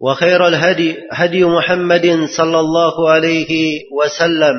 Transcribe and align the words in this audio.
وخير 0.00 0.46
الهدي 0.46 0.96
هدي 1.12 1.44
محمد 1.44 2.06
صلى 2.30 2.58
الله 2.60 3.10
عليه 3.10 3.52
وسلم. 3.92 4.56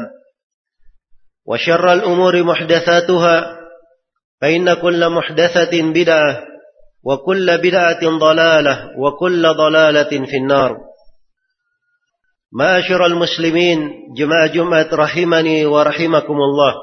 وشر 1.46 1.94
الأمور 1.94 2.44
محدثاتها 2.44 3.38
فإن 4.42 4.74
كل 4.74 5.10
محدثة 5.10 5.74
بدعة 5.94 6.44
وكل 7.04 7.58
بدعة 7.58 8.04
ضلالة 8.04 8.76
وكل 9.00 9.44
ضلالة 9.48 10.12
في 10.26 10.38
النار. 10.38 10.78
معاشر 12.52 13.06
المسلمين 13.06 13.80
جماعة 14.18 14.48
جمعة 14.48 14.90
رحمني 14.94 15.66
ورحمكم 15.66 16.38
الله. 16.38 16.74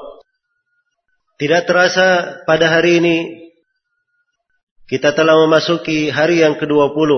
Tidak 1.37 1.69
terasa 1.69 2.41
pada 2.49 2.65
hari 2.65 2.97
ini 2.97 3.17
kita 4.89 5.13
telah 5.13 5.37
memasuki 5.45 6.09
hari 6.09 6.41
yang 6.41 6.57
ke-20 6.57 7.11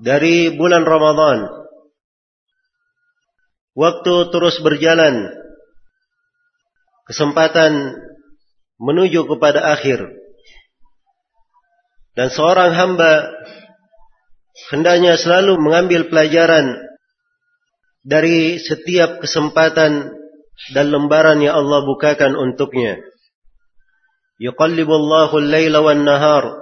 dari 0.00 0.54
bulan 0.54 0.86
Ramadan. 0.86 1.50
Waktu 3.76 4.14
terus 4.32 4.60
berjalan. 4.60 5.32
Kesempatan 7.08 7.98
menuju 8.78 9.26
kepada 9.26 9.74
akhir. 9.74 10.06
Dan 12.12 12.28
seorang 12.28 12.76
hamba 12.76 13.32
hendaknya 14.70 15.16
selalu 15.16 15.56
mengambil 15.56 16.12
pelajaran 16.12 16.76
dari 18.04 18.60
setiap 18.60 19.24
kesempatan 19.24 20.12
dan 20.76 20.86
lembaran 20.92 21.40
yang 21.40 21.56
Allah 21.56 21.82
bukakan 21.88 22.36
untuknya. 22.36 23.00
Yuqallibullahu 24.42 25.34
al-laila 25.38 25.78
wan-nahar 25.80 26.61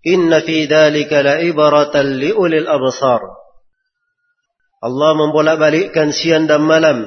Inna 0.00 0.40
fi 0.40 0.64
dhalika 0.64 1.20
la'ibaratan 1.20 2.16
liulil 2.16 2.64
absar. 2.64 3.20
Allah 4.80 5.10
membolak-balikkan 5.12 6.08
siang 6.08 6.48
dan 6.48 6.64
malam. 6.64 7.04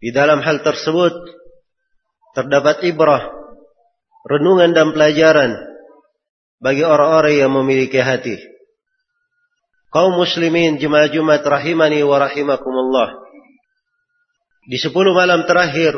Di 0.00 0.12
dalam 0.12 0.44
hal 0.44 0.60
tersebut 0.60 1.12
terdapat 2.36 2.84
ibrah, 2.84 3.24
renungan 4.28 4.76
dan 4.76 4.92
pelajaran 4.92 5.56
bagi 6.60 6.84
orang-orang 6.84 7.40
yang 7.40 7.52
memiliki 7.56 8.04
hati. 8.04 8.36
Kaum 9.88 10.20
muslimin 10.20 10.76
jemaah 10.76 11.08
Jumat 11.08 11.40
rahimani 11.40 12.04
wa 12.04 12.20
rahimakumullah. 12.20 13.16
Di 14.68 14.76
sepuluh 14.76 15.16
malam 15.16 15.48
terakhir 15.48 15.96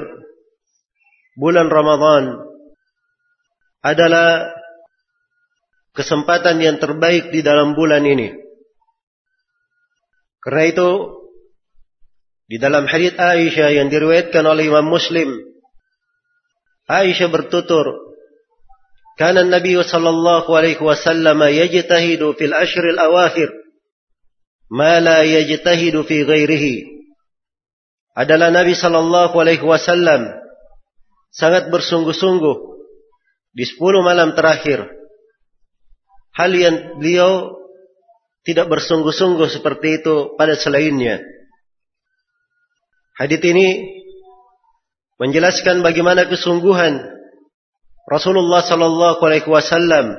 bulan 1.34 1.66
Ramadan 1.66 2.40
adalah 3.82 4.61
kesempatan 5.92 6.60
yang 6.60 6.76
terbaik 6.80 7.32
di 7.32 7.44
dalam 7.44 7.76
bulan 7.76 8.04
ini. 8.04 8.32
Karena 10.42 10.64
itu 10.66 10.90
di 12.52 12.60
dalam 12.60 12.84
hadis 12.84 13.16
Aisyah 13.16 13.80
yang 13.80 13.88
diriwayatkan 13.88 14.44
oleh 14.44 14.68
Imam 14.68 14.84
Muslim 14.84 15.40
Aisyah 16.90 17.32
bertutur 17.32 18.12
Kana 19.16 19.44
Nabi 19.44 19.76
alaihi 19.78 20.80
wasallam 20.82 21.40
yajtahidu 21.46 22.36
fil 22.36 22.52
ashr 22.52 22.84
al 22.96 23.12
awakhir 23.12 23.48
ma 24.72 25.00
la 25.00 25.24
yajtahidu 25.24 26.04
fi 26.04 26.28
ghairihi 26.28 26.76
adalah 28.12 28.52
Nabi 28.52 28.76
sallallahu 28.76 29.32
alaihi 29.36 29.64
wasallam 29.64 30.32
sangat 31.32 31.72
bersungguh-sungguh 31.72 32.56
di 33.56 33.64
10 33.64 33.80
malam 34.04 34.36
terakhir 34.36 35.01
hal 36.32 36.50
yang 36.52 36.98
beliau 37.00 37.56
tidak 38.42 38.66
bersungguh-sungguh 38.72 39.48
seperti 39.48 40.02
itu 40.02 40.34
pada 40.34 40.58
selainnya. 40.58 41.22
Hadits 43.14 43.44
ini 43.44 43.68
menjelaskan 45.20 45.84
bagaimana 45.84 46.26
kesungguhan 46.26 46.98
Rasulullah 48.10 48.66
sallallahu 48.66 49.22
alaihi 49.22 49.46
wasallam 49.46 50.18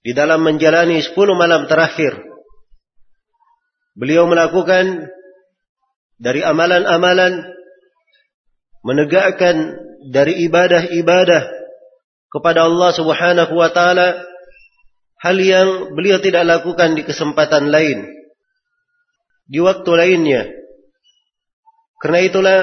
di 0.00 0.16
dalam 0.16 0.40
menjalani 0.40 1.04
10 1.04 1.12
malam 1.36 1.68
terakhir. 1.68 2.16
Beliau 3.94 4.24
melakukan 4.24 5.06
dari 6.16 6.40
amalan-amalan 6.40 7.44
menegakkan 8.84 9.76
dari 10.08 10.44
ibadah-ibadah 10.48 11.42
kepada 12.32 12.66
Allah 12.66 12.90
Subhanahu 12.92 13.52
wa 13.54 13.70
taala 13.72 14.33
hal 15.24 15.36
yang 15.40 15.96
beliau 15.96 16.20
tidak 16.20 16.44
lakukan 16.44 16.92
di 16.92 17.02
kesempatan 17.08 17.72
lain, 17.72 18.04
di 19.48 19.56
waktu 19.64 19.90
lainnya. 19.96 20.52
Karena 21.96 22.20
itulah 22.20 22.58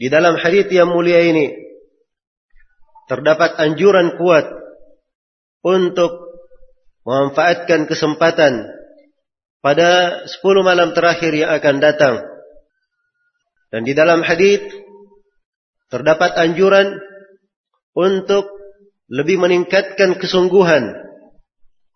di 0.00 0.08
dalam 0.08 0.40
hadis 0.40 0.72
yang 0.72 0.88
mulia 0.88 1.20
ini 1.20 1.52
terdapat 3.04 3.60
anjuran 3.60 4.16
kuat 4.16 4.48
untuk 5.60 6.32
memanfaatkan 7.04 7.84
kesempatan 7.84 8.72
pada 9.60 10.24
10 10.24 10.40
malam 10.64 10.96
terakhir 10.96 11.36
yang 11.36 11.52
akan 11.52 11.76
datang. 11.84 12.14
Dan 13.68 13.84
di 13.84 13.92
dalam 13.92 14.24
hadis 14.24 14.64
terdapat 15.92 16.32
anjuran 16.40 16.96
untuk 17.92 18.48
lebih 19.12 19.36
meningkatkan 19.36 20.16
kesungguhan 20.16 21.11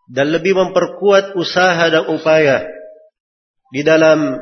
dan 0.07 0.31
lebih 0.31 0.55
memperkuat 0.55 1.35
usaha 1.35 1.91
dan 1.91 2.07
upaya 2.07 2.67
di 3.75 3.83
dalam 3.83 4.39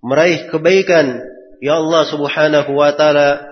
meraih 0.00 0.48
kebaikan 0.48 1.20
yang 1.60 1.84
Allah 1.84 2.02
Subhanahu 2.08 2.70
wa 2.72 2.92
taala 2.96 3.44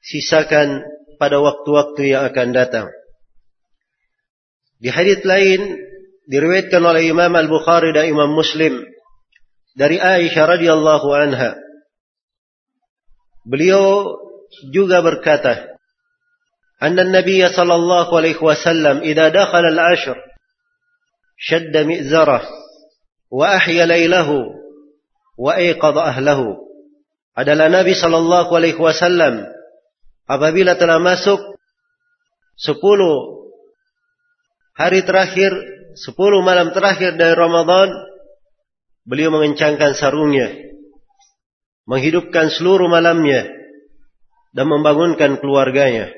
sisakan 0.00 0.80
pada 1.20 1.36
waktu-waktu 1.40 2.16
yang 2.16 2.24
akan 2.32 2.48
datang. 2.56 2.86
Di 4.80 4.88
hadis 4.88 5.20
lain 5.28 5.76
diriwayatkan 6.24 6.80
oleh 6.80 7.12
Imam 7.12 7.28
Al-Bukhari 7.28 7.92
dan 7.92 8.08
Imam 8.08 8.32
Muslim 8.32 8.80
dari 9.76 10.00
Aisyah 10.00 10.56
radhiyallahu 10.56 11.08
anha. 11.12 11.60
Beliau 13.44 14.16
juga 14.72 15.04
berkata, 15.04 15.76
"Anna 16.80 17.04
Nabi 17.04 17.44
sallallahu 17.44 18.12
alaihi 18.16 18.40
wasallam 18.40 19.04
idza 19.04 19.28
dakhala 19.28 19.68
al-ashr 19.68 20.16
شد 21.39 21.77
مئزره 21.77 22.41
وأحيا 23.31 23.85
ليله 23.85 24.29
وأيقظ 25.37 25.97
أهله 25.97 26.41
adalah 27.35 27.67
Nabi 27.67 27.91
Shallallahu 27.91 28.47
Alaihi 28.55 28.79
Wasallam 28.79 29.43
apabila 30.23 30.79
telah 30.79 31.03
masuk 31.03 31.37
sepuluh 32.55 33.51
hari 34.71 35.03
terakhir, 35.03 35.51
sepuluh 35.99 36.39
malam 36.39 36.71
terakhir 36.71 37.19
dari 37.19 37.35
Ramadan, 37.35 37.91
beliau 39.03 39.35
mengencangkan 39.35 39.99
sarungnya, 39.99 40.47
menghidupkan 41.83 42.47
seluruh 42.55 42.87
malamnya, 42.87 43.51
dan 44.55 44.71
membangunkan 44.71 45.35
keluarganya. 45.43 46.15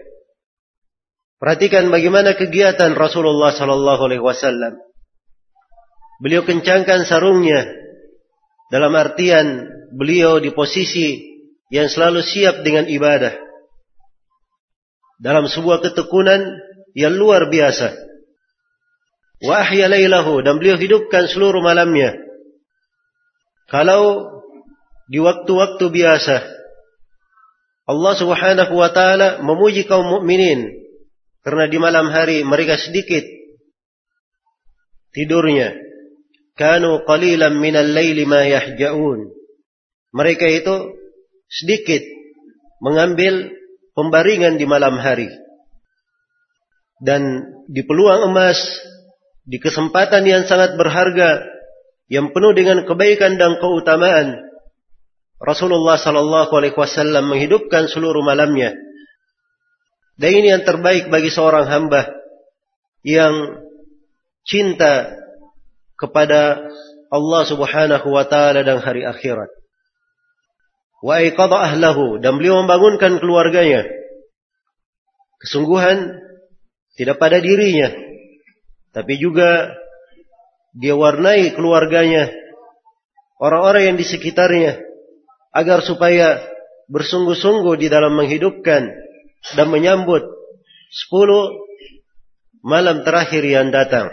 Perhatikan 1.42 1.90
bagaimana 1.90 2.38
kegiatan 2.38 2.94
Rasulullah 2.94 3.54
Sallallahu 3.54 4.02
Alaihi 4.06 4.22
Wasallam. 4.22 4.78
Beliau 6.23 6.47
kencangkan 6.47 7.03
sarungnya 7.03 7.67
dalam 8.71 8.95
artian 8.95 9.67
beliau 9.91 10.39
di 10.39 10.55
posisi 10.55 11.19
yang 11.75 11.91
selalu 11.91 12.23
siap 12.23 12.63
dengan 12.63 12.87
ibadah. 12.87 13.35
Dalam 15.19 15.51
sebuah 15.51 15.83
ketekunan 15.83 16.41
yang 16.95 17.19
luar 17.19 17.51
biasa. 17.51 17.99
Wa 19.43 19.67
ahya 19.67 19.91
laylahu 19.91 20.47
dan 20.47 20.63
beliau 20.63 20.79
hidupkan 20.79 21.27
seluruh 21.27 21.59
malamnya. 21.59 22.15
Kalau 23.67 24.31
di 25.11 25.19
waktu-waktu 25.19 25.91
biasa 25.91 26.37
Allah 27.83 28.15
Subhanahu 28.15 28.79
wa 28.79 28.91
taala 28.95 29.43
memuji 29.43 29.91
kaum 29.91 30.07
mukminin 30.07 30.71
karena 31.43 31.67
di 31.67 31.79
malam 31.83 32.15
hari 32.15 32.47
mereka 32.47 32.79
sedikit 32.79 33.27
tidurnya. 35.11 35.92
Kanu 36.53 37.05
qalilan 37.09 37.57
minal 37.57 37.91
laili 37.93 38.29
ma 38.29 38.45
yahja'un. 38.45 39.33
Mereka 40.13 40.47
itu 40.49 40.93
sedikit 41.49 42.05
mengambil 42.85 43.53
pembaringan 43.97 44.61
di 44.61 44.69
malam 44.69 45.01
hari. 45.01 45.33
Dan 47.03 47.49
di 47.67 47.83
peluang 47.83 48.31
emas, 48.31 48.61
di 49.43 49.59
kesempatan 49.59 50.23
yang 50.29 50.45
sangat 50.45 50.77
berharga, 50.77 51.43
yang 52.07 52.31
penuh 52.31 52.53
dengan 52.53 52.85
kebaikan 52.85 53.41
dan 53.41 53.59
keutamaan, 53.59 54.39
Rasulullah 55.43 55.99
sallallahu 55.99 56.53
alaihi 56.55 56.77
wasallam 56.79 57.27
menghidupkan 57.27 57.91
seluruh 57.91 58.23
malamnya 58.23 58.79
dan 60.23 60.31
ini 60.39 60.55
yang 60.55 60.63
terbaik 60.63 61.11
bagi 61.11 61.35
seorang 61.35 61.67
hamba 61.67 62.07
yang 63.03 63.65
cinta 64.47 65.19
kepada 66.03 66.59
Allah 67.15 67.43
Subhanahu 67.47 68.09
wa 68.11 68.27
taala 68.27 68.67
dan 68.67 68.83
hari 68.83 69.07
akhirat. 69.07 69.47
Wa 70.99 71.23
iqadha 71.23 71.71
ahlahu 71.71 72.19
dan 72.19 72.43
beliau 72.43 72.67
membangunkan 72.67 73.23
keluarganya. 73.23 73.87
Kesungguhan 75.39 76.19
tidak 76.99 77.23
pada 77.23 77.39
dirinya 77.39 77.91
tapi 78.93 79.17
juga 79.17 79.73
dia 80.77 80.93
warnai 80.97 81.53
keluarganya, 81.57 82.29
orang-orang 83.41 83.93
yang 83.93 83.97
di 83.97 84.05
sekitarnya 84.05 84.81
agar 85.53 85.85
supaya 85.85 86.45
bersungguh-sungguh 86.93 87.77
di 87.81 87.89
dalam 87.89 88.17
menghidupkan 88.17 88.85
dan 89.57 89.67
menyambut 89.69 90.25
sepuluh 90.93 91.57
malam 92.61 93.01
terakhir 93.05 93.45
yang 93.45 93.73
datang. 93.73 94.13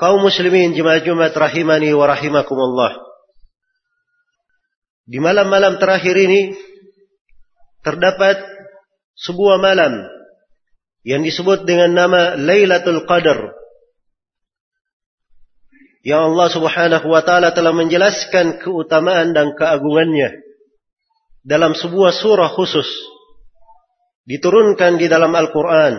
Kaum 0.00 0.24
muslimin 0.24 0.72
jemaah 0.72 1.04
Jumat 1.04 1.36
rahimani 1.36 1.92
wa 1.92 2.08
rahimakumullah. 2.08 2.96
Di 5.04 5.18
malam-malam 5.20 5.76
terakhir 5.76 6.16
ini 6.16 6.56
terdapat 7.84 8.40
sebuah 9.18 9.60
malam 9.60 10.08
yang 11.02 11.20
disebut 11.26 11.66
dengan 11.66 11.92
nama 11.92 12.38
Lailatul 12.38 13.04
Qadar. 13.04 13.52
Yang 16.02 16.20
Allah 16.32 16.48
Subhanahu 16.50 17.06
wa 17.12 17.22
taala 17.22 17.54
telah 17.54 17.70
menjelaskan 17.74 18.58
keutamaan 18.58 19.36
dan 19.36 19.54
keagungannya 19.54 20.40
dalam 21.46 21.74
sebuah 21.74 22.10
surah 22.14 22.50
khusus 22.54 22.86
diturunkan 24.26 24.98
di 24.98 25.06
dalam 25.10 25.34
Al-Quran, 25.34 25.98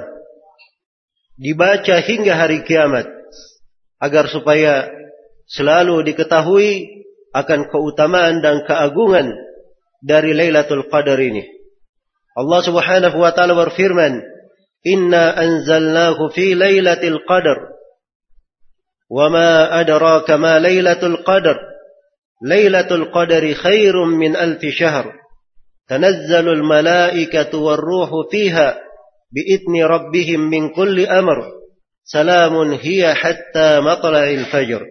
dibaca 1.40 2.00
hingga 2.04 2.36
hari 2.36 2.64
kiamat, 2.64 3.08
agar 4.03 4.31
supaya 4.31 4.89
selalu 5.51 6.07
diketahui 6.13 7.05
akan 7.35 7.69
keutamaan 7.69 8.41
dan 8.41 8.65
keagungan 8.65 9.33
dari 10.01 10.33
Lailatul 10.33 10.87
Qadar 10.87 11.19
ini. 11.19 11.45
Allah 12.39 12.61
Subhanahu 12.63 13.19
wa 13.19 13.35
taala 13.35 13.59
berfirman, 13.59 14.23
"Inna 14.87 15.35
anzalnahu 15.35 16.31
fi 16.31 16.55
Lailatul 16.55 17.23
Qadar." 17.27 17.79
وما 19.11 19.81
أدراك 19.81 20.31
ما 20.31 20.59
ليلة 20.59 21.03
القدر 21.03 21.57
ليلة 22.45 22.91
القدر 22.91 23.55
خير 23.55 24.05
من 24.05 24.37
ألف 24.37 24.61
شهر 24.61 25.13
تنزل 25.89 26.49
الملائكة 26.49 27.59
والروح 27.59 28.11
فيها 28.31 28.79
بإذن 29.33 29.85
ربهم 29.85 30.41
من 30.41 30.69
كل 30.69 31.07
أمر 31.07 31.37
Salamun 32.04 32.76
hiya 32.76 33.16
hatta 33.16 33.80
matla'il 33.80 34.48
fajr. 34.52 34.84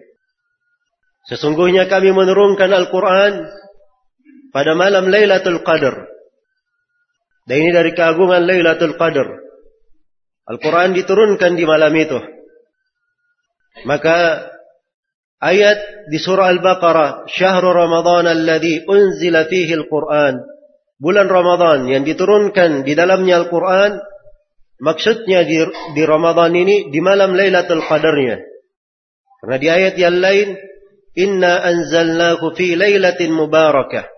Sesungguhnya 1.29 1.87
kami 1.87 2.11
menurunkan 2.11 2.67
Al-Quran 2.67 3.47
pada 4.51 4.75
malam 4.75 5.07
Lailatul 5.07 5.63
Qadar. 5.63 6.09
Dan 7.47 7.55
ini 7.63 7.71
dari 7.71 7.91
keagungan 7.95 8.43
Lailatul 8.43 8.99
Qadar. 8.99 9.29
Al-Quran 10.43 10.91
diturunkan 10.91 11.55
di 11.55 11.63
malam 11.63 11.93
itu. 11.95 12.19
Maka 13.87 14.51
ayat 15.39 16.09
di 16.11 16.19
surah 16.19 16.51
Al-Baqarah, 16.51 17.31
Syahrul 17.31 17.71
Ramadan 17.71 18.27
alladhi 18.27 18.83
unzila 18.83 19.47
fihi 19.47 19.73
Al-Quran. 19.79 20.43
Bulan 20.99 21.27
Ramadan 21.31 21.87
yang 21.87 22.03
diturunkan 22.03 22.83
di 22.83 22.93
dalamnya 22.95 23.43
Al-Quran 23.43 24.12
maksudnya 24.81 25.45
di, 25.45 25.61
di 25.93 26.03
Ramadan 26.05 26.53
ini 26.55 26.89
di 26.89 26.99
malam 27.03 27.37
Lailatul 27.37 27.83
Qadarnya. 27.83 28.41
Karena 29.43 29.57
di 29.59 29.67
ayat 29.67 29.95
yang 29.99 30.17
lain, 30.23 30.55
Inna 31.13 31.61
anzalnahu 31.61 32.57
fi 32.57 32.73
lailatin 32.73 33.29
mubarakah. 33.35 34.09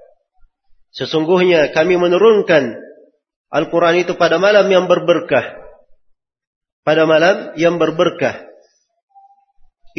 Sesungguhnya 0.95 1.75
kami 1.75 1.99
menurunkan 1.99 2.71
Al-Quran 3.51 4.07
itu 4.07 4.15
pada 4.15 4.39
malam 4.39 4.69
yang 4.71 4.87
berberkah. 4.87 5.59
Pada 6.87 7.03
malam 7.03 7.51
yang 7.59 7.75
berberkah. 7.75 8.47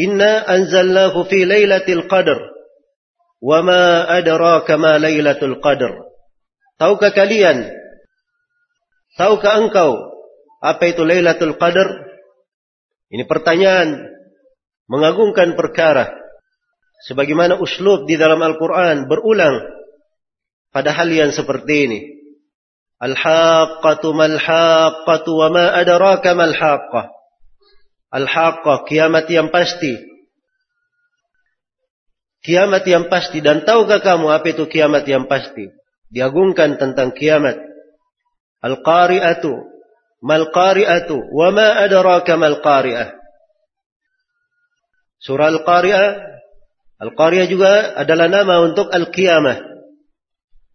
Inna 0.00 0.40
anzalnahu 0.46 1.28
fi 1.28 1.44
lailatul 1.44 2.08
qadar. 2.08 2.40
Wa 3.44 3.60
ma 3.60 4.08
adraka 4.08 4.80
ma 4.80 4.96
lailatul 4.96 5.60
qadar. 5.60 6.00
Tahukah 6.80 7.12
kalian? 7.12 7.66
Tahukah 9.20 9.52
engkau 9.68 10.15
apa 10.66 10.82
itu 10.90 11.06
Lailatul 11.06 11.54
Qadar? 11.54 11.86
Ini 13.06 13.22
pertanyaan 13.30 14.10
mengagungkan 14.90 15.54
perkara. 15.54 16.10
Sebagaimana 17.06 17.62
uslub 17.62 18.08
di 18.10 18.18
dalam 18.18 18.42
Al-Quran 18.42 19.06
berulang 19.06 19.62
pada 20.74 20.90
hal 20.90 21.06
yang 21.12 21.30
seperti 21.30 21.74
ini. 21.86 22.00
Al-haqqatu 22.98 24.10
mal-haqqatu 24.16 25.30
wa 25.30 25.48
ma 25.52 25.64
adraka 25.76 26.34
mal-haqqah. 26.34 27.14
Al-haqqah, 28.10 28.88
kiamat 28.88 29.28
yang 29.30 29.52
pasti. 29.52 29.94
Kiamat 32.42 32.88
yang 32.88 33.06
pasti. 33.12 33.44
Dan 33.44 33.62
tahukah 33.68 34.00
kamu 34.00 34.32
apa 34.32 34.46
itu 34.50 34.64
kiamat 34.66 35.04
yang 35.04 35.28
pasti? 35.28 35.68
diagungkan 36.10 36.78
tentang 36.78 37.14
kiamat. 37.14 37.58
Al-qari'atu, 38.62 39.52
mal 40.26 40.50
qari'atu, 40.50 41.30
wa 41.30 41.54
ma 41.54 41.86
adraka 41.86 42.34
mal 42.34 42.58
qari'ah. 42.58 43.14
Surah 45.26 45.48
Al-Qari'ah, 45.48 46.08
Al-Qari'ah 47.02 47.46
juga 47.50 47.98
adalah 47.98 48.30
nama 48.30 48.62
untuk 48.62 48.88
Al-Qiyamah. 48.88 49.58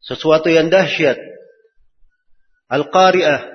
Sesuatu 0.02 0.50
yang 0.50 0.68
dahsyat. 0.68 1.16
Al-Qari'ah. 2.68 3.48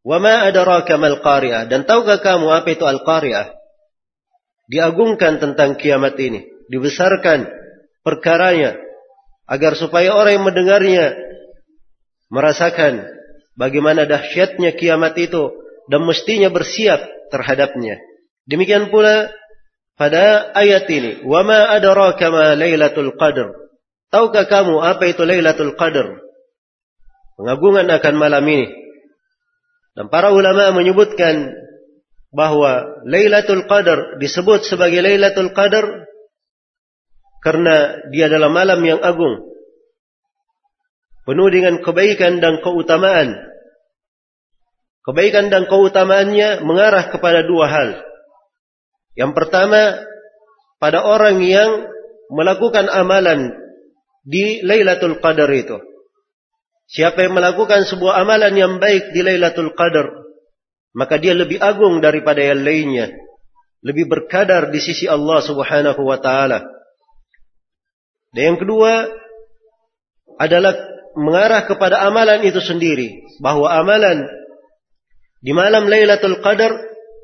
Wa 0.00 0.16
ma 0.16 0.48
adraka 0.48 0.96
mal 0.96 1.20
qari'ah. 1.20 1.68
Dan 1.68 1.84
tahukah 1.84 2.24
kamu 2.24 2.48
apa 2.48 2.68
itu 2.72 2.88
Al-Qari'ah? 2.88 3.52
Diagungkan 4.72 5.36
tentang 5.36 5.76
kiamat 5.76 6.16
ini. 6.16 6.48
Dibesarkan 6.72 7.50
perkaranya 8.00 8.80
agar 9.44 9.76
supaya 9.76 10.14
orang 10.14 10.40
yang 10.40 10.46
mendengarnya 10.46 11.06
merasakan 12.32 13.04
bagaimana 13.60 14.08
dahsyatnya 14.08 14.72
kiamat 14.72 15.20
itu 15.20 15.52
dan 15.92 16.08
mestinya 16.08 16.48
bersiap 16.48 17.04
terhadapnya. 17.28 18.00
Demikian 18.48 18.88
pula 18.88 19.28
pada 20.00 20.48
ayat 20.56 20.88
ini, 20.88 21.20
"Wa 21.28 21.44
ma 21.44 21.68
adraka 21.76 22.32
ma 22.32 22.56
Lailatul 22.56 23.12
Qadar?" 23.20 23.60
Tahukah 24.10 24.44
kamu 24.50 24.82
apa 24.82 25.06
itu 25.06 25.22
Lailatul 25.22 25.78
Qadar? 25.78 26.18
Pengagungan 27.38 27.86
akan 27.86 28.14
malam 28.18 28.42
ini. 28.42 28.66
Dan 29.94 30.10
para 30.10 30.34
ulama 30.34 30.74
menyebutkan 30.74 31.54
bahwa 32.34 32.90
Lailatul 33.06 33.70
Qadar 33.70 34.18
disebut 34.18 34.66
sebagai 34.66 34.98
Lailatul 34.98 35.54
Qadar 35.54 36.10
karena 37.40 38.02
dia 38.10 38.26
adalah 38.26 38.50
malam 38.50 38.82
yang 38.82 38.98
agung. 38.98 39.46
Penuh 41.22 41.48
dengan 41.54 41.78
kebaikan 41.78 42.42
dan 42.42 42.58
keutamaan. 42.58 43.49
Kebaikan 45.10 45.50
dan 45.50 45.66
keutamaannya 45.66 46.62
mengarah 46.62 47.10
kepada 47.10 47.42
dua 47.42 47.66
hal. 47.66 47.98
Yang 49.18 49.34
pertama, 49.34 50.06
pada 50.78 51.02
orang 51.02 51.42
yang 51.42 51.90
melakukan 52.30 52.86
amalan 52.86 53.50
di 54.22 54.62
Lailatul 54.62 55.18
Qadar 55.18 55.50
itu. 55.50 55.82
Siapa 56.86 57.26
yang 57.26 57.34
melakukan 57.34 57.90
sebuah 57.90 58.22
amalan 58.22 58.54
yang 58.54 58.72
baik 58.78 59.10
di 59.10 59.26
Lailatul 59.26 59.74
Qadar, 59.74 60.14
maka 60.94 61.18
dia 61.18 61.34
lebih 61.34 61.58
agung 61.58 61.98
daripada 61.98 62.38
yang 62.38 62.62
lainnya. 62.62 63.10
Lebih 63.82 64.06
berkadar 64.06 64.70
di 64.70 64.78
sisi 64.78 65.10
Allah 65.10 65.42
Subhanahu 65.42 66.06
wa 66.06 66.22
taala. 66.22 66.70
Dan 68.30 68.54
yang 68.54 68.58
kedua 68.62 69.10
adalah 70.38 70.70
mengarah 71.18 71.66
kepada 71.66 71.98
amalan 72.06 72.46
itu 72.46 72.62
sendiri, 72.62 73.26
bahwa 73.42 73.74
amalan 73.74 74.38
di 75.40 75.52
malam 75.56 75.88
Lailatul 75.88 76.38
Qadar 76.44 76.72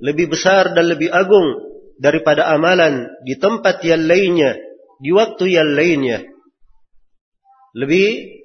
lebih 0.00 0.32
besar 0.32 0.73
dan 0.73 0.88
lebih 0.88 1.12
agung 1.12 1.61
daripada 2.00 2.49
amalan 2.52 3.08
di 3.25 3.37
tempat 3.37 3.80
yang 3.85 4.04
lainnya, 4.04 4.56
di 5.00 5.12
waktu 5.12 5.44
yang 5.52 5.73
lainnya. 5.76 6.25
Lebih 7.76 8.40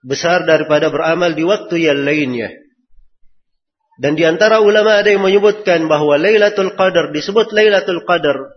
besar 0.00 0.48
daripada 0.48 0.88
beramal 0.88 1.36
di 1.36 1.44
waktu 1.44 1.84
yang 1.84 2.00
lainnya. 2.04 2.48
Dan 4.00 4.16
di 4.16 4.24
antara 4.24 4.64
ulama 4.64 4.96
ada 4.96 5.12
yang 5.12 5.20
menyebutkan 5.20 5.84
bahwa 5.84 6.16
Lailatul 6.16 6.72
Qadar 6.72 7.12
disebut 7.12 7.52
Lailatul 7.52 8.00
Qadar 8.08 8.48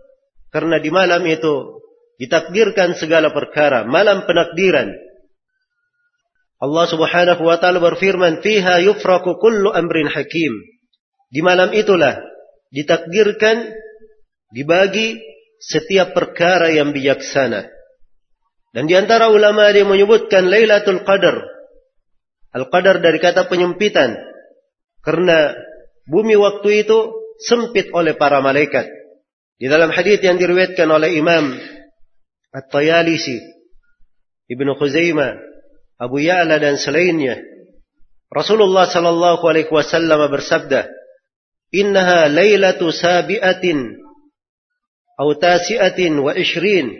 karena 0.48 0.80
di 0.80 0.88
malam 0.88 1.20
itu 1.28 1.84
ditakdirkan 2.16 2.96
segala 2.96 3.28
perkara, 3.28 3.84
malam 3.84 4.24
penakdiran. 4.24 4.88
Allah 6.62 6.86
Subhanahu 6.86 7.42
wa 7.42 7.56
taala 7.58 7.82
berfirman, 7.82 8.40
"Fiha 8.40 8.82
yufraku 8.84 9.36
kullu 9.42 9.74
amrin 9.74 10.06
hakim." 10.06 10.52
Di 11.34 11.42
malam 11.42 11.74
itulah 11.74 12.22
ditakdirkan 12.70 13.74
dibagi 14.54 15.18
setiap 15.58 16.14
perkara 16.14 16.70
yang 16.70 16.94
bijaksana. 16.94 17.66
Dan 18.74 18.90
di 18.90 18.94
antara 18.98 19.30
ulama 19.30 19.70
yang 19.70 19.90
menyebutkan 19.90 20.50
Lailatul 20.50 21.06
Qadar. 21.06 21.42
Al-Qadar 22.54 23.02
dari 23.02 23.18
kata 23.22 23.46
penyempitan. 23.46 24.14
Karena 25.02 25.54
bumi 26.06 26.34
waktu 26.38 26.86
itu 26.86 26.98
sempit 27.42 27.90
oleh 27.94 28.14
para 28.18 28.42
malaikat. 28.42 28.86
Di 29.58 29.70
dalam 29.70 29.94
hadis 29.94 30.18
yang 30.22 30.38
diriwayatkan 30.38 30.90
oleh 30.90 31.14
Imam 31.14 31.54
At-Tayalisi, 32.50 33.38
Ibnu 34.50 34.74
Khuzaimah, 34.74 35.53
Abu 35.98 36.18
Ya'la 36.18 36.58
dan 36.58 36.74
selainnya, 36.74 37.38
Rasulullah 38.34 38.90
sallallahu 38.90 39.46
alaihi 39.46 39.70
wasallam 39.70 40.26
bersabda, 40.26 40.90
"Innaha 41.70 42.26
lailatu 42.26 42.90
sabi'atin 42.90 43.94
aw 45.14 45.28
tasi'atin 45.38 46.18
wa 46.18 46.34
ishrin." 46.34 46.90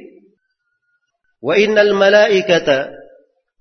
Wa 1.44 1.58
innal 1.60 1.92
malaikata 1.92 2.94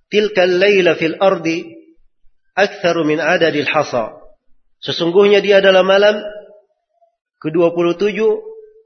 tilka 0.08 0.46
al-laila 0.48 0.96
fil 0.96 1.18
ardi 1.20 1.68
aktsaru 2.54 3.04
min 3.04 3.18
adadil 3.18 3.68
hasa. 3.68 4.13
Sesungguhnya 4.80 5.42
dia 5.42 5.60
adalah 5.60 5.82
malam 5.84 6.22
ke-27 7.44 8.20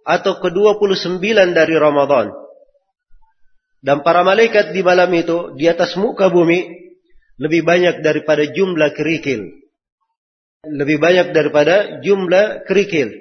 atau 0.08 0.34
ke-29 0.40 1.22
dari 1.52 1.76
Ramadan. 1.76 2.32
Dan 3.82 4.02
para 4.02 4.26
malaikat 4.26 4.74
di 4.74 4.82
malam 4.82 5.10
itu 5.14 5.54
di 5.54 5.70
atas 5.70 5.94
muka 5.96 6.34
bumi 6.34 6.66
lebih 7.38 7.62
banyak 7.62 8.02
daripada 8.02 8.50
jumlah 8.50 8.92
kerikil. 8.98 9.46
Lebih 10.66 10.98
banyak 10.98 11.28
daripada 11.32 12.02
jumlah 12.02 12.66
kerikil. 12.66 13.14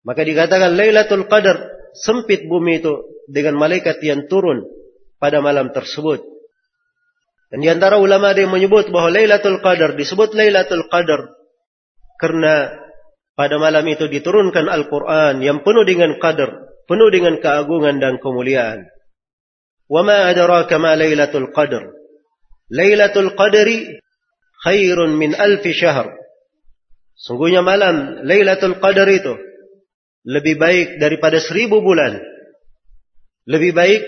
Maka 0.00 0.24
dikatakan 0.24 0.74
Lailatul 0.74 1.28
Qadar 1.28 1.68
sempit 1.92 2.48
bumi 2.48 2.80
itu 2.80 3.04
dengan 3.28 3.60
malaikat 3.60 4.00
yang 4.00 4.24
turun 4.26 4.64
pada 5.20 5.44
malam 5.44 5.70
tersebut. 5.76 6.24
Dan 7.52 7.60
di 7.60 7.68
antara 7.68 8.00
ulama 8.00 8.32
ada 8.32 8.40
yang 8.40 8.54
menyebut 8.54 8.88
bahwa 8.88 9.12
Lailatul 9.12 9.60
Qadar 9.60 9.92
disebut 9.94 10.32
Lailatul 10.32 10.88
Qadar 10.88 11.36
karena 12.16 12.80
pada 13.40 13.56
malam 13.56 13.88
itu 13.88 14.04
diturunkan 14.04 14.68
Al-Quran 14.68 15.40
yang 15.40 15.64
penuh 15.64 15.88
dengan 15.88 16.20
qadar, 16.20 16.68
penuh 16.84 17.08
dengan 17.08 17.40
keagungan 17.40 17.96
dan 17.96 18.20
kemuliaan. 18.20 18.84
Ma 19.90 20.30
adraka 20.30 20.78
ma 20.78 20.94
Lailatul 20.94 21.50
Qadar. 21.50 21.90
Lailatul 22.70 23.34
Qadri 23.34 23.98
khairun 24.62 25.18
min 25.18 25.34
alfi 25.34 25.74
syahr. 25.74 26.14
Sungguhnya 27.18 27.66
malam 27.66 28.22
Lailatul 28.22 28.78
Qadar 28.78 29.10
itu 29.10 29.34
lebih 30.22 30.62
baik 30.62 31.02
daripada 31.02 31.42
seribu 31.42 31.82
bulan. 31.82 32.22
Lebih 33.50 33.74
baik 33.74 34.02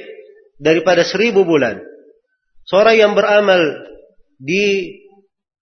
daripada 0.62 1.02
seribu 1.02 1.42
bulan. 1.42 1.82
Seorang 2.70 2.94
yang 2.94 3.12
beramal 3.18 3.58
di 4.38 4.94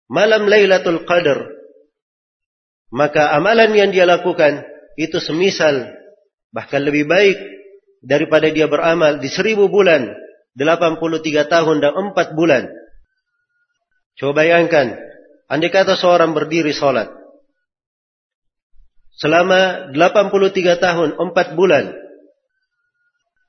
malam 0.07 0.47
Lailatul 0.47 1.03
Qadar, 1.03 1.43
maka 2.95 3.35
amalan 3.35 3.75
yang 3.75 3.91
dia 3.91 4.07
lakukan 4.07 4.63
itu 4.95 5.19
semisal 5.19 5.91
bahkan 6.55 6.87
lebih 6.87 7.11
baik 7.11 7.35
daripada 8.05 8.53
dia 8.53 8.69
beramal 8.69 9.19
di 9.19 9.33
seribu 9.33 9.73
bulan, 9.73 10.13
83 10.55 11.49
tahun 11.49 11.77
dan 11.81 11.93
4 11.97 12.37
bulan. 12.37 12.69
Coba 14.15 14.45
bayangkan, 14.45 14.95
andai 15.51 15.73
kata 15.73 15.99
seorang 15.99 16.37
berdiri 16.37 16.71
sholat. 16.71 17.11
Selama 19.19 19.91
83 19.91 20.79
tahun, 20.79 21.09
4 21.19 21.59
bulan. 21.59 21.91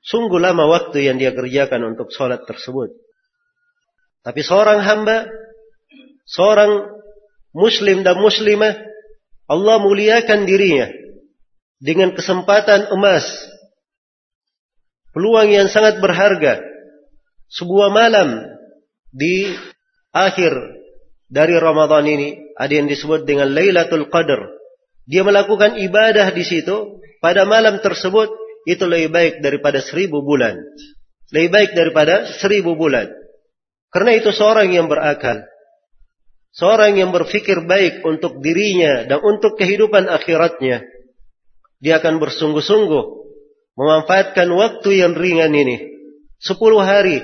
Sungguh 0.06 0.38
lama 0.38 0.70
waktu 0.70 1.06
yang 1.06 1.18
dia 1.18 1.34
kerjakan 1.34 1.94
untuk 1.94 2.14
sholat 2.14 2.46
tersebut. 2.46 2.94
Tapi 4.22 4.40
seorang 4.42 4.82
hamba, 4.82 5.26
seorang 6.26 6.90
muslim 7.54 8.02
dan 8.02 8.18
muslimah, 8.18 8.74
Allah 9.46 9.76
muliakan 9.78 10.46
dirinya 10.46 10.90
dengan 11.78 12.14
kesempatan 12.14 12.90
emas. 12.90 13.26
Peluang 15.16 15.48
yang 15.48 15.72
sangat 15.72 15.96
berharga. 16.04 16.60
Sebuah 17.48 17.88
malam 17.88 18.36
di 19.16 19.48
akhir 20.12 20.52
dari 21.32 21.56
Ramadan 21.56 22.04
ini 22.04 22.52
ada 22.52 22.68
yang 22.68 22.84
disebut 22.84 23.24
dengan 23.24 23.48
Lailatul 23.48 24.12
Qadar. 24.12 24.44
Dia 25.08 25.24
melakukan 25.24 25.80
ibadah 25.80 26.36
di 26.36 26.44
situ 26.44 27.00
pada 27.24 27.48
malam 27.48 27.80
tersebut 27.80 28.28
itu 28.68 28.84
lebih 28.84 29.08
baik 29.08 29.34
daripada 29.40 29.80
seribu 29.80 30.20
bulan. 30.20 30.60
Lebih 31.32 31.48
baik 31.48 31.70
daripada 31.72 32.36
seribu 32.36 32.76
bulan. 32.76 33.08
Karena 33.88 34.20
itu 34.20 34.36
seorang 34.36 34.68
yang 34.68 34.84
berakal. 34.84 35.48
Seorang 36.52 36.92
yang 37.00 37.08
berfikir 37.08 37.64
baik 37.64 38.04
untuk 38.04 38.44
dirinya 38.44 39.08
dan 39.08 39.24
untuk 39.24 39.56
kehidupan 39.56 40.12
akhiratnya. 40.12 40.84
Dia 41.80 42.04
akan 42.04 42.20
bersungguh-sungguh 42.20 43.25
memanfaatkan 43.76 44.48
waktu 44.50 45.04
yang 45.04 45.12
ringan 45.12 45.52
ini. 45.52 45.76
Sepuluh 46.40 46.82
hari 46.82 47.20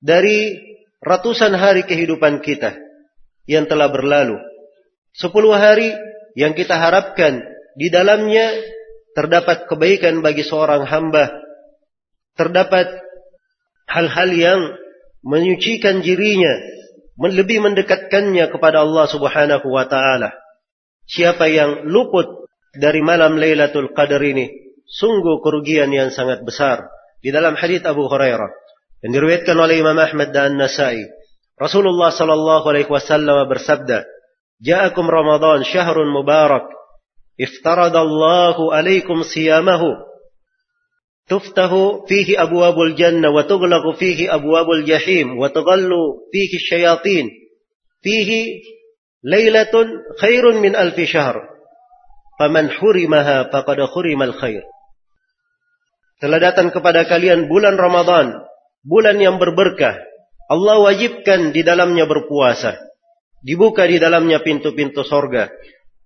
dari 0.00 0.56
ratusan 1.00 1.52
hari 1.56 1.84
kehidupan 1.84 2.40
kita 2.40 2.76
yang 3.48 3.68
telah 3.68 3.88
berlalu. 3.92 4.40
Sepuluh 5.12 5.56
hari 5.56 5.92
yang 6.36 6.56
kita 6.56 6.76
harapkan 6.76 7.44
di 7.76 7.88
dalamnya 7.92 8.52
terdapat 9.16 9.66
kebaikan 9.66 10.22
bagi 10.24 10.46
seorang 10.46 10.86
hamba, 10.86 11.34
terdapat 12.38 12.86
hal-hal 13.90 14.30
yang 14.30 14.60
menyucikan 15.20 16.00
dirinya, 16.00 16.52
lebih 17.18 17.60
mendekatkannya 17.60 18.48
kepada 18.48 18.86
Allah 18.86 19.04
Subhanahu 19.10 19.66
wa 19.68 19.84
taala. 19.90 20.32
Siapa 21.10 21.50
yang 21.50 21.90
luput 21.90 22.46
dari 22.70 23.02
malam 23.02 23.34
Lailatul 23.34 23.90
Qadar 23.90 24.22
ini, 24.22 24.46
Sungguh 24.90 25.38
kerugian 25.38 25.94
yang 25.94 26.10
sangat 26.10 26.42
besar. 26.42 26.90
Di 27.22 27.30
dalam 27.30 27.54
hadis 27.54 27.86
Abu 27.86 28.10
Hurairah 28.10 28.50
yang 29.06 29.12
diriwayatkan 29.14 29.54
oleh 29.54 29.78
Imam 29.78 29.94
Ahmad 29.94 30.34
dan 30.34 30.58
Nasai, 30.58 31.06
Rasulullah 31.54 32.10
sallallahu 32.10 32.66
alaihi 32.66 32.90
wasallam 32.90 33.46
bersabda, 33.46 34.02
"Ja'akum 34.58 35.06
Ramadan 35.06 35.62
syahrun 35.62 36.10
mubarak, 36.10 36.66
iftaradallahu 37.38 38.74
alaikum 38.74 39.22
siyamahu." 39.22 40.10
تفتح 41.30 41.70
فيه 42.10 42.42
أبواب 42.42 42.80
الجنة 42.80 43.30
وتغلق 43.30 43.94
فيه 43.98 44.34
أبواب 44.34 44.70
الجحيم 44.70 45.38
وتغل 45.38 45.90
فيه 46.32 46.56
الشياطين 46.58 47.30
فيه 48.02 48.30
ليلة 49.24 49.74
خير 50.20 50.52
من 50.52 50.76
ألف 50.76 51.00
شهر 51.00 51.36
فمن 52.40 52.70
حرمها 52.70 53.42
فقد 53.42 53.76
حرم 53.94 54.22
الخير 54.22 54.62
telah 56.20 56.38
datang 56.38 56.68
kepada 56.70 57.08
kalian 57.08 57.48
bulan 57.48 57.80
Ramadan 57.80 58.38
bulan 58.84 59.16
yang 59.18 59.40
berberkah 59.40 59.96
Allah 60.50 60.76
wajibkan 60.84 61.50
di 61.50 61.64
dalamnya 61.64 62.04
berpuasa 62.04 62.76
dibuka 63.40 63.88
di 63.88 63.96
dalamnya 63.96 64.44
pintu-pintu 64.44 65.02
sorga 65.02 65.48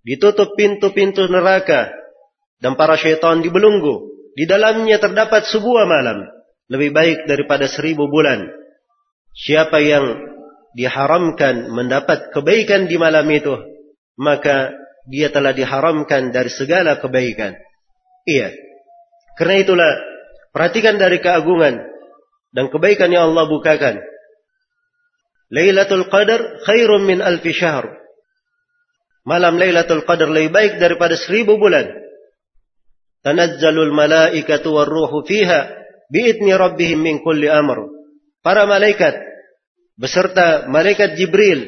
ditutup 0.06 0.54
pintu-pintu 0.54 1.26
neraka 1.26 1.90
dan 2.62 2.78
para 2.78 2.94
syaitan 2.94 3.42
dibelunggu 3.42 4.14
di 4.34 4.46
dalamnya 4.46 4.98
terdapat 5.02 5.46
sebuah 5.46 5.86
malam 5.86 6.34
lebih 6.68 6.90
baik 6.96 7.18
daripada 7.28 7.68
seribu 7.68 8.08
bulan. 8.08 8.48
Siapa 9.34 9.82
yang 9.82 10.06
diharamkan 10.78 11.70
mendapat 11.70 12.30
kebaikan 12.32 12.86
di 12.86 12.96
malam 12.96 13.26
itu, 13.30 13.54
maka 14.16 14.72
dia 15.10 15.28
telah 15.28 15.52
diharamkan 15.52 16.32
dari 16.32 16.48
segala 16.48 16.98
kebaikan. 17.02 17.58
Iya. 18.24 18.54
Karena 19.34 19.60
itulah 19.60 19.90
perhatikan 20.54 20.98
dari 20.98 21.18
keagungan 21.18 21.82
dan 22.54 22.70
kebaikan 22.70 23.10
yang 23.10 23.34
Allah 23.34 23.50
bukakan. 23.50 23.98
Lailatul 25.50 26.06
Qadar 26.10 26.62
khairun 26.66 27.02
min 27.06 27.18
alfi 27.18 27.50
syahr. 27.50 27.90
Malam 29.26 29.58
Lailatul 29.58 30.06
Qadar 30.06 30.30
lebih 30.30 30.54
baik 30.54 30.72
daripada 30.78 31.18
seribu 31.18 31.58
bulan. 31.58 31.90
tanazzalul 33.24 33.96
malaikatu 33.96 34.68
warruhu 34.68 35.24
fiha 35.24 35.72
biidni 36.12 36.52
rabbihim 36.52 37.00
min 37.00 37.24
kulli 37.24 37.48
amr. 37.48 37.88
Para 38.44 38.68
malaikat 38.68 39.16
beserta 39.96 40.68
malaikat 40.68 41.16
Jibril 41.16 41.64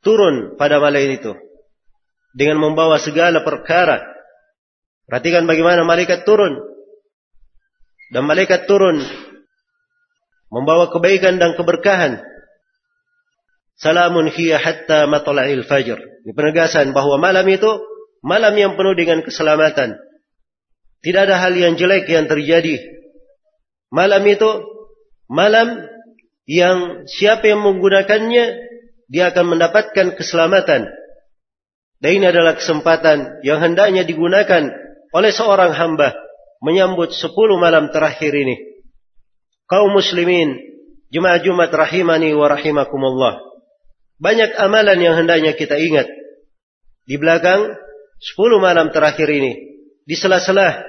turun 0.00 0.56
pada 0.56 0.80
malam 0.80 1.04
itu 1.12 1.36
dengan 2.32 2.58
membawa 2.58 2.96
segala 2.96 3.44
perkara. 3.44 4.13
Perhatikan 5.04 5.44
bagaimana 5.44 5.84
malaikat 5.84 6.24
turun. 6.24 6.56
Dan 8.12 8.24
malaikat 8.24 8.64
turun 8.70 9.00
membawa 10.54 10.86
kebaikan 10.92 11.42
dan 11.42 11.58
keberkahan. 11.58 12.22
Salamun 13.74 14.30
hiya 14.30 14.62
hatta 14.62 15.10
matla'il 15.10 15.66
fajr. 15.66 15.98
Ini 15.98 16.32
penegasan 16.32 16.94
bahwa 16.94 17.18
malam 17.18 17.42
itu 17.50 17.82
malam 18.22 18.54
yang 18.54 18.78
penuh 18.78 18.94
dengan 18.94 19.20
keselamatan. 19.26 19.98
Tidak 21.02 21.20
ada 21.20 21.36
hal 21.42 21.52
yang 21.58 21.74
jelek 21.74 22.06
yang 22.06 22.30
terjadi. 22.30 22.80
Malam 23.90 24.22
itu 24.24 24.48
malam 25.28 25.84
yang 26.48 27.04
siapa 27.10 27.50
yang 27.50 27.60
menggunakannya 27.60 28.44
dia 29.10 29.24
akan 29.34 29.58
mendapatkan 29.58 30.16
keselamatan. 30.16 30.88
Dan 32.00 32.10
ini 32.14 32.24
adalah 32.30 32.56
kesempatan 32.56 33.42
yang 33.44 33.60
hendaknya 33.60 34.06
digunakan 34.06 34.83
oleh 35.14 35.30
seorang 35.30 35.70
hamba 35.70 36.12
menyambut 36.58 37.14
sepuluh 37.14 37.54
malam 37.56 37.88
terakhir 37.94 38.34
ini. 38.34 38.58
Kaum 39.70 39.94
muslimin, 39.94 40.58
jemaah 41.14 41.38
Jumat 41.40 41.70
rahimani 41.70 42.34
wa 42.34 42.50
rahimakumullah. 42.50 43.38
Banyak 44.18 44.58
amalan 44.58 44.98
yang 44.98 45.14
hendaknya 45.14 45.54
kita 45.54 45.78
ingat. 45.78 46.10
Di 47.06 47.14
belakang 47.16 47.78
sepuluh 48.18 48.58
malam 48.58 48.90
terakhir 48.90 49.30
ini. 49.30 49.54
Di 50.04 50.18
sela-sela 50.18 50.82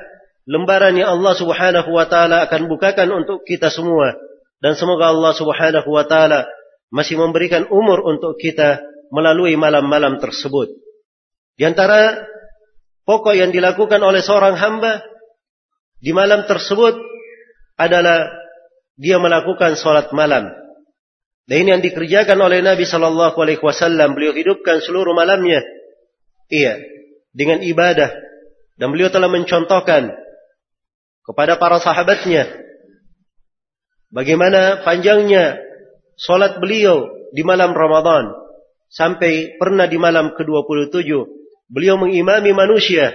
lembaran 0.49 0.97
yang 0.97 1.21
Allah 1.21 1.33
Subhanahu 1.37 1.89
wa 1.93 2.05
taala 2.09 2.43
akan 2.49 2.67
bukakan 2.67 3.07
untuk 3.15 3.47
kita 3.47 3.71
semua 3.71 4.13
dan 4.59 4.75
semoga 4.75 5.13
Allah 5.13 5.33
Subhanahu 5.33 5.89
wa 5.89 6.05
taala 6.05 6.49
masih 6.93 7.17
memberikan 7.19 7.67
umur 7.69 8.01
untuk 8.05 8.37
kita 8.39 8.81
melalui 9.09 9.55
malam-malam 9.55 10.19
tersebut. 10.21 10.71
Di 11.55 11.63
antara 11.63 12.27
pokok 13.05 13.37
yang 13.37 13.53
dilakukan 13.53 14.01
oleh 14.01 14.19
seorang 14.19 14.57
hamba 14.57 15.05
di 16.01 16.11
malam 16.11 16.43
tersebut 16.49 16.97
adalah 17.79 18.29
dia 18.99 19.19
melakukan 19.19 19.75
salat 19.79 20.11
malam. 20.11 20.51
Dan 21.45 21.55
ini 21.61 21.69
yang 21.77 21.83
dikerjakan 21.85 22.41
oleh 22.41 22.65
Nabi 22.65 22.89
Shallallahu 22.89 23.37
Alaihi 23.37 23.61
Wasallam. 23.61 24.17
Beliau 24.17 24.33
hidupkan 24.33 24.81
seluruh 24.81 25.13
malamnya, 25.13 25.61
iya, 26.49 26.81
dengan 27.29 27.61
ibadah. 27.61 28.09
Dan 28.75 28.91
beliau 28.91 29.13
telah 29.13 29.29
mencontohkan 29.29 30.09
kepada 31.21 31.61
para 31.61 31.77
sahabatnya. 31.79 32.49
Bagaimana 34.09 34.83
panjangnya 34.83 35.59
solat 36.17 36.57
beliau 36.57 37.07
di 37.31 37.45
malam 37.45 37.77
Ramadan. 37.77 38.31
Sampai 38.89 39.59
pernah 39.59 39.85
di 39.91 39.99
malam 39.99 40.33
ke-27. 40.33 41.09
Beliau 41.69 41.97
mengimami 41.97 42.53
manusia. 42.53 43.13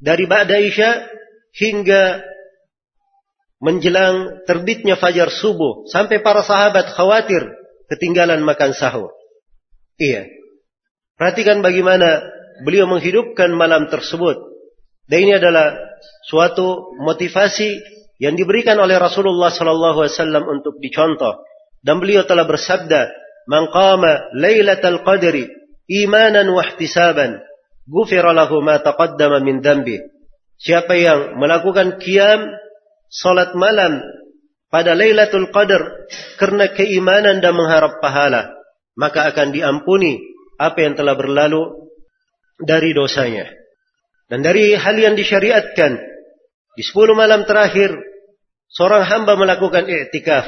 Dari 0.00 0.24
Ba'da 0.28 0.60
Isya 0.60 1.08
hingga 1.54 2.20
menjelang 3.60 4.44
terbitnya 4.44 4.96
fajar 4.96 5.32
subuh. 5.32 5.88
Sampai 5.88 6.20
para 6.20 6.44
sahabat 6.44 6.92
khawatir 6.92 7.44
ketinggalan 7.88 8.44
makan 8.44 8.72
sahur. 8.76 9.12
Iya. 9.96 10.28
Perhatikan 11.14 11.62
bagaimana 11.62 12.20
beliau 12.66 12.90
menghidupkan 12.90 13.54
malam 13.54 13.86
tersebut 13.86 14.54
dan 15.04 15.18
ini 15.20 15.32
adalah 15.36 15.76
suatu 16.24 16.96
motivasi 16.96 17.76
yang 18.22 18.38
diberikan 18.38 18.80
oleh 18.80 18.96
Rasulullah 18.96 19.52
sallallahu 19.52 20.04
alaihi 20.04 20.16
wasallam 20.16 20.44
untuk 20.48 20.80
dicontoh. 20.80 21.44
Dan 21.84 22.00
beliau 22.00 22.24
telah 22.24 22.48
bersabda, 22.48 23.12
"Man 23.44 23.68
qama 23.68 24.32
lailatal 24.32 25.04
qadri 25.04 25.44
imanan 25.86 26.48
wa 26.50 26.62
ihtisaban, 26.64 27.40
ghufira 27.88 28.32
ma 28.62 28.76
taqaddama 28.80 29.40
min 29.44 29.60
dhanbi." 29.64 30.00
Siapa 30.54 30.94
yang 30.94 31.36
melakukan 31.36 31.98
qiyam 31.98 32.46
salat 33.10 33.52
malam 33.58 34.00
pada 34.70 34.94
Lailatul 34.94 35.50
Qadar 35.50 35.82
karena 36.38 36.70
keimanan 36.70 37.42
dan 37.42 37.54
mengharap 37.54 37.98
pahala, 37.98 38.54
maka 38.94 39.30
akan 39.30 39.50
diampuni 39.54 40.22
apa 40.58 40.78
yang 40.82 40.94
telah 40.94 41.18
berlalu 41.18 41.90
dari 42.62 42.94
dosanya. 42.94 43.50
Dan 44.30 44.40
dari 44.42 44.72
hal 44.74 44.96
yang 44.96 45.14
disyariatkan 45.18 46.00
di 46.74 46.82
sepuluh 46.82 47.14
malam 47.14 47.44
terakhir 47.44 47.94
seorang 48.72 49.04
hamba 49.06 49.38
melakukan 49.38 49.86
i'tikaf. 49.86 50.46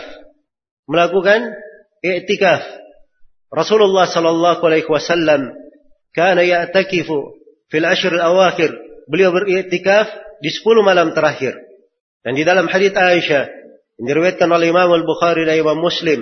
Melakukan 0.90 1.54
i'tikaf. 2.02 2.62
Rasulullah 3.56 4.04
sallallahu 4.04 4.60
alaihi 4.60 4.84
wasallam 4.84 5.56
kana 6.12 6.44
ya'takifu 6.44 7.40
fil 7.72 7.86
ashr 7.88 8.12
al-awakhir. 8.12 8.68
Beliau 9.08 9.32
beriktikaf 9.32 10.12
di 10.44 10.52
sepuluh 10.52 10.84
malam 10.84 11.16
terakhir. 11.16 11.56
Dan 12.20 12.36
di 12.36 12.44
dalam 12.44 12.68
hadis 12.68 12.92
Aisyah 12.92 13.48
yang 13.96 14.06
diriwayatkan 14.12 14.50
oleh 14.50 14.68
Imam 14.74 14.92
Al-Bukhari 14.92 15.48
dan 15.48 15.56
Imam 15.56 15.78
Muslim, 15.80 16.20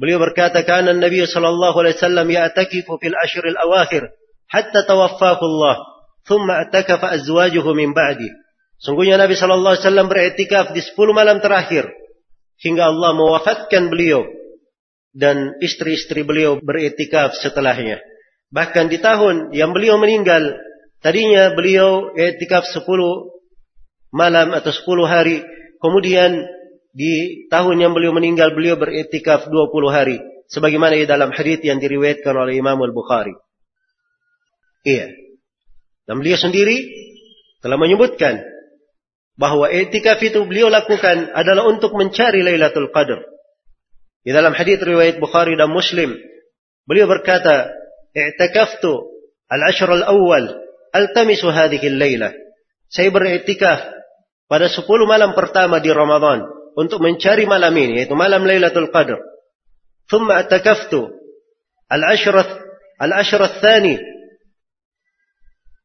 beliau 0.00 0.22
berkata, 0.22 0.64
"Kana 0.64 0.96
Nabi 0.96 1.20
sallallahu 1.26 1.76
alaihi 1.84 2.00
wasallam 2.00 2.26
ya'takifu 2.32 2.96
fil 2.96 3.18
ashr 3.18 3.44
al-awakhir 3.44 4.08
hatta 4.48 4.88
tawaffahu 4.88 5.42
Allah." 5.44 5.94
thumma 6.24 6.64
atakafa 6.66 7.12
azwajuhu 7.20 7.76
min 7.76 7.92
ba'di. 7.92 8.28
Sungguhnya 8.80 9.16
Nabi 9.20 9.36
sallallahu 9.38 9.76
alaihi 9.78 9.86
wasallam 9.86 10.08
beriktikaf 10.10 10.72
di 10.72 10.80
10 10.82 10.96
malam 11.14 11.38
terakhir 11.40 11.88
hingga 12.60 12.90
Allah 12.90 13.16
mewafatkan 13.16 13.88
beliau 13.88 14.24
dan 15.14 15.54
istri-istri 15.62 16.26
beliau 16.26 16.58
beriktikaf 16.58 17.38
setelahnya. 17.38 18.02
Bahkan 18.50 18.90
di 18.90 18.98
tahun 18.98 19.54
yang 19.54 19.70
beliau 19.70 19.96
meninggal, 19.96 20.58
tadinya 21.00 21.54
beliau 21.54 22.10
iktikaf 22.18 22.66
10 22.66 22.82
malam 24.10 24.50
atau 24.54 24.70
10 24.74 25.06
hari, 25.06 25.42
kemudian 25.78 26.42
di 26.94 27.46
tahun 27.50 27.78
yang 27.78 27.92
beliau 27.94 28.14
meninggal 28.14 28.54
beliau 28.54 28.78
beriktikaf 28.78 29.50
20 29.50 29.90
hari 29.90 30.18
sebagaimana 30.50 30.94
di 30.94 31.06
dalam 31.06 31.34
hadis 31.34 31.62
yang 31.66 31.82
diriwayatkan 31.82 32.34
oleh 32.34 32.58
Imam 32.58 32.78
Al-Bukhari. 32.78 33.34
Iya. 34.84 35.10
Dan 36.04 36.20
beliau 36.20 36.36
sendiri 36.36 36.84
telah 37.64 37.80
menyebutkan 37.80 38.44
bahwa 39.34 39.66
etikaf 39.66 40.22
itu 40.22 40.46
beliau 40.46 40.70
lakukan 40.70 41.34
adalah 41.34 41.66
untuk 41.66 41.96
mencari 41.96 42.44
Lailatul 42.44 42.92
Qadar. 42.94 43.33
Di 44.24 44.32
dalam 44.32 44.56
hadis 44.56 44.80
riwayat 44.80 45.20
Bukhari 45.20 45.52
dan 45.54 45.68
Muslim, 45.68 46.16
beliau 46.88 47.04
berkata, 47.04 47.68
"I'takaftu 48.16 49.04
al-ashr 49.52 49.86
al-awwal 49.86 50.48
altamisu 50.96 51.52
hadhihi 51.52 51.92
al-lailah." 51.92 52.32
Saya 52.88 53.12
beriktikaf 53.12 53.84
pada 54.48 54.66
10 54.72 55.04
malam 55.04 55.36
pertama 55.36 55.76
di 55.84 55.92
Ramadan 55.92 56.40
untuk 56.72 57.04
mencari 57.04 57.44
malam 57.44 57.74
ini 57.76 58.00
yaitu 58.00 58.16
malam 58.16 58.48
Lailatul 58.48 58.88
Qadar. 58.88 59.20
ثم 60.04 60.30
اعتكفت 60.30 60.92
العشر 61.92 62.36
العشر 63.02 63.40
الثاني 63.44 63.96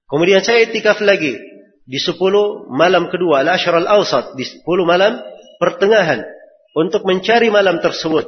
Kemudian 0.09 0.41
saya 0.41 0.65
itikaf 0.65 1.05
lagi 1.05 1.37
di 1.85 1.99
sepuluh 2.01 2.65
malam 2.73 3.13
kedua, 3.13 3.45
al-ashr 3.45 3.69
al-awsat, 3.69 4.33
di 4.33 4.41
sepuluh 4.41 4.81
malam 4.81 5.21
pertengahan 5.61 6.25
untuk 6.77 7.05
mencari 7.05 7.49
malam 7.49 7.81
tersebut. 7.81 8.25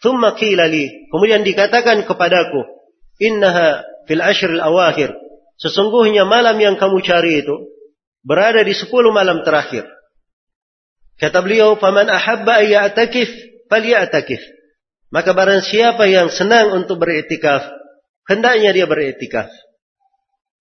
Thumma 0.00 0.32
qila 0.32 0.64
li, 0.70 0.88
kemudian 1.12 1.44
dikatakan 1.44 2.08
kepadaku, 2.08 2.64
innaha 3.20 3.84
fil 4.08 4.24
ashr 4.24 4.48
al-awakhir. 4.56 5.12
Sesungguhnya 5.60 6.24
malam 6.24 6.56
yang 6.56 6.80
kamu 6.80 7.04
cari 7.04 7.44
itu 7.44 7.52
berada 8.24 8.64
di 8.64 8.72
sepuluh 8.72 9.12
malam 9.12 9.44
terakhir. 9.44 9.84
Kata 11.20 11.44
beliau, 11.44 11.76
"Faman 11.76 12.08
ahabba 12.08 12.64
ayya'takif, 12.64 13.28
falya'takif." 13.68 14.40
Maka 15.12 15.36
barang 15.36 15.60
siapa 15.60 16.08
yang 16.08 16.32
senang 16.32 16.72
untuk 16.72 16.96
beriktikaf, 16.96 17.60
hendaknya 18.24 18.72
dia 18.72 18.86
beriktikaf. 18.88 19.52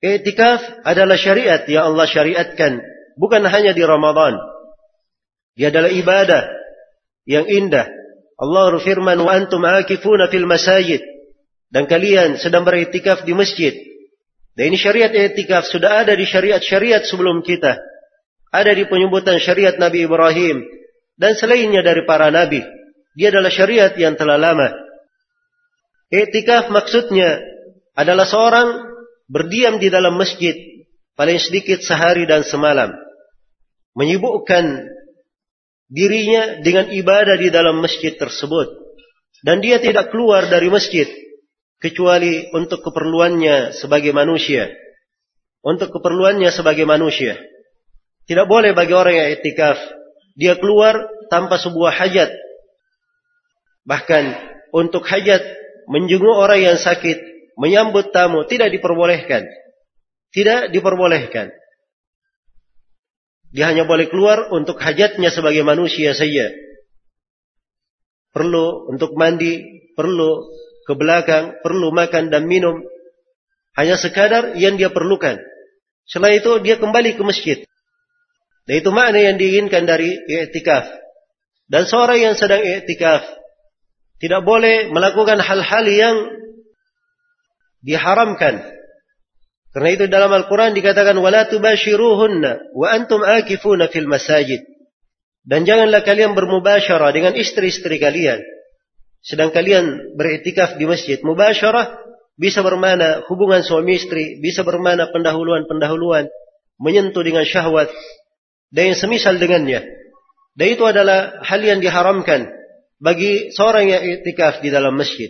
Iktikaf 0.03 0.83
adalah 0.83 1.15
syariat 1.15 1.63
yang 1.69 1.95
Allah 1.95 2.07
syariatkan, 2.09 2.83
bukan 3.15 3.45
hanya 3.47 3.71
di 3.71 3.83
Ramadan. 3.87 4.35
Dia 5.55 5.71
adalah 5.71 5.91
ibadah 5.93 6.58
yang 7.29 7.45
indah. 7.45 7.85
Allah 8.41 8.73
berfirman, 8.73 9.21
"Wa 9.21 9.37
antum 9.37 9.61
akifuna 9.61 10.25
fil 10.33 10.49
masajid." 10.49 11.05
Dan 11.69 11.85
kalian 11.85 12.41
sedang 12.41 12.65
beriktikaf 12.65 13.21
di 13.21 13.37
masjid. 13.37 13.77
Dan 14.57 14.73
ini 14.73 14.77
syariat 14.81 15.13
iktikaf 15.13 15.69
sudah 15.69 16.01
ada 16.01 16.17
di 16.17 16.25
syariat-syariat 16.25 17.05
sebelum 17.05 17.45
kita. 17.45 17.77
Ada 18.49 18.73
di 18.73 18.89
penyebutan 18.89 19.37
syariat 19.37 19.77
Nabi 19.77 20.09
Ibrahim 20.09 20.65
dan 21.13 21.37
selainnya 21.37 21.85
dari 21.85 22.01
para 22.09 22.33
nabi. 22.33 22.65
Dia 23.13 23.29
adalah 23.29 23.53
syariat 23.53 23.93
yang 23.93 24.17
telah 24.17 24.41
lama. 24.41 24.73
Iktikaf 26.09 26.73
maksudnya 26.73 27.37
adalah 27.93 28.25
seorang 28.25 28.89
berdiam 29.29 29.77
di 29.77 29.93
dalam 29.93 30.17
masjid 30.17 30.57
paling 31.13 31.37
sedikit 31.37 31.85
sehari 31.85 32.25
dan 32.25 32.41
semalam. 32.41 32.89
Menyibukkan 33.93 34.89
dirinya 35.89 36.61
dengan 36.61 36.93
ibadah 36.93 37.35
di 37.35 37.49
dalam 37.49 37.81
masjid 37.81 38.13
tersebut. 38.13 38.69
Dan 39.41 39.59
dia 39.59 39.81
tidak 39.81 40.13
keluar 40.13 40.47
dari 40.47 40.69
masjid 40.69 41.09
kecuali 41.81 42.47
untuk 42.53 42.85
keperluannya 42.85 43.73
sebagai 43.75 44.13
manusia. 44.13 44.69
Untuk 45.59 45.91
keperluannya 45.91 46.53
sebagai 46.53 46.87
manusia. 46.87 47.35
Tidak 48.29 48.45
boleh 48.45 48.71
bagi 48.77 48.93
orang 48.93 49.15
yang 49.17 49.27
etikaf 49.35 49.75
dia 50.39 50.55
keluar 50.55 50.95
tanpa 51.27 51.59
sebuah 51.59 51.91
hajat. 51.99 52.31
Bahkan 53.83 54.23
untuk 54.71 55.03
hajat 55.03 55.41
menjenguk 55.91 56.31
orang 56.31 56.63
yang 56.63 56.77
sakit 56.79 57.17
menyambut 57.59 58.15
tamu 58.15 58.47
tidak 58.47 58.71
diperbolehkan. 58.71 59.43
Tidak 60.31 60.71
diperbolehkan. 60.71 61.51
Dia 63.49 63.73
hanya 63.73 63.85
boleh 63.89 64.09
keluar 64.09 64.53
untuk 64.53 64.77
hajatnya 64.77 65.33
sebagai 65.33 65.65
manusia 65.65 66.13
saja. 66.13 66.53
Perlu 68.29 68.93
untuk 68.93 69.17
mandi, 69.17 69.85
perlu 69.97 70.45
ke 70.85 70.93
belakang, 70.93 71.57
perlu 71.65 71.89
makan 71.89 72.29
dan 72.29 72.45
minum. 72.45 72.85
Hanya 73.73 73.97
sekadar 73.97 74.53
yang 74.53 74.77
dia 74.77 74.93
perlukan. 74.93 75.41
Setelah 76.05 76.37
itu 76.37 76.61
dia 76.61 76.77
kembali 76.77 77.17
ke 77.17 77.23
masjid. 77.25 77.57
Dan 78.69 78.85
itu 78.85 78.89
makna 78.93 79.17
yang 79.17 79.41
diinginkan 79.41 79.89
dari 79.89 80.13
i'tikaf. 80.29 80.85
Dan 81.69 81.89
seorang 81.89 82.21
yang 82.21 82.35
sedang 82.37 82.61
i'tikaf 82.61 83.25
tidak 84.21 84.41
boleh 84.45 84.93
melakukan 84.93 85.41
hal-hal 85.41 85.85
yang 85.89 86.15
diharamkan. 87.81 88.78
Karena 89.69 89.89
itu 89.93 90.05
dalam 90.09 90.33
Al-Quran 90.33 90.73
dikatakan 90.73 91.13
wala 91.21 91.45
tubashiruhunna 91.45 92.73
wa 92.73 92.87
antum 92.89 93.21
akifuna 93.21 93.85
fil 93.93 94.09
masajid. 94.09 94.65
Dan 95.45 95.65
janganlah 95.65 96.01
kalian 96.01 96.33
bermubasyarah 96.33 97.09
dengan 97.13 97.33
istri-istri 97.37 98.01
kalian. 98.01 98.41
Sedang 99.21 99.53
kalian 99.53 100.15
beriktikaf 100.17 100.79
di 100.81 100.85
masjid. 100.89 101.21
Mubasyarah 101.21 102.01
bisa 102.39 102.63
bermana 102.63 103.27
hubungan 103.27 103.61
suami 103.61 103.99
istri, 103.99 104.39
bisa 104.39 104.63
bermana 104.63 105.11
pendahuluan-pendahuluan, 105.11 106.31
menyentuh 106.79 107.21
dengan 107.21 107.43
syahwat, 107.43 107.91
dan 108.71 108.93
yang 108.93 108.97
semisal 108.97 109.35
dengannya. 109.35 109.83
Dan 110.55 110.67
itu 110.71 110.83
adalah 110.87 111.43
hal 111.43 111.61
yang 111.61 111.83
diharamkan 111.83 112.47
bagi 112.99 113.51
seorang 113.51 113.91
yang 113.91 114.01
iktikaf 114.01 114.63
di 114.63 114.71
dalam 114.71 114.95
masjid. 114.95 115.29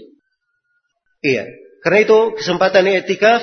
Iya. 1.25 1.49
Karena 1.80 1.99
itu 2.04 2.17
kesempatan 2.39 2.88
i'tikaf 2.88 3.41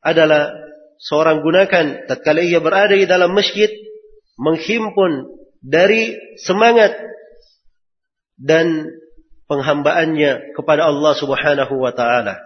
adalah 0.00 0.52
seorang 1.00 1.40
gunakan 1.44 2.08
tatkala 2.08 2.44
ia 2.44 2.60
berada 2.60 2.92
di 2.96 3.08
dalam 3.08 3.32
masjid 3.32 3.68
menghimpun 4.40 5.28
dari 5.60 6.16
semangat 6.40 6.96
dan 8.40 8.88
penghambaannya 9.44 10.56
kepada 10.56 10.88
Allah 10.88 11.12
Subhanahu 11.16 11.74
wa 11.76 11.92
taala. 11.92 12.40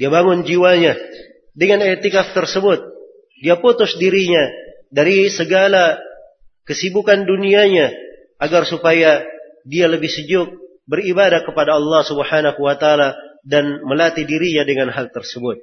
Dia 0.00 0.10
bangun 0.10 0.42
jiwanya 0.42 0.98
dengan 1.54 1.84
i'tikaf 1.86 2.34
tersebut. 2.34 2.82
Dia 3.42 3.58
putus 3.58 3.94
dirinya 3.98 4.50
dari 4.90 5.30
segala 5.30 5.98
kesibukan 6.66 7.22
dunianya 7.26 7.94
agar 8.42 8.66
supaya 8.66 9.22
dia 9.62 9.86
lebih 9.86 10.10
sejuk 10.10 10.50
beribadah 10.90 11.46
kepada 11.46 11.78
Allah 11.78 12.02
Subhanahu 12.02 12.58
wa 12.58 12.74
taala 12.74 13.14
dan 13.46 13.82
melatih 13.86 14.26
dirinya 14.26 14.66
dengan 14.66 14.90
hal 14.90 15.10
tersebut. 15.14 15.62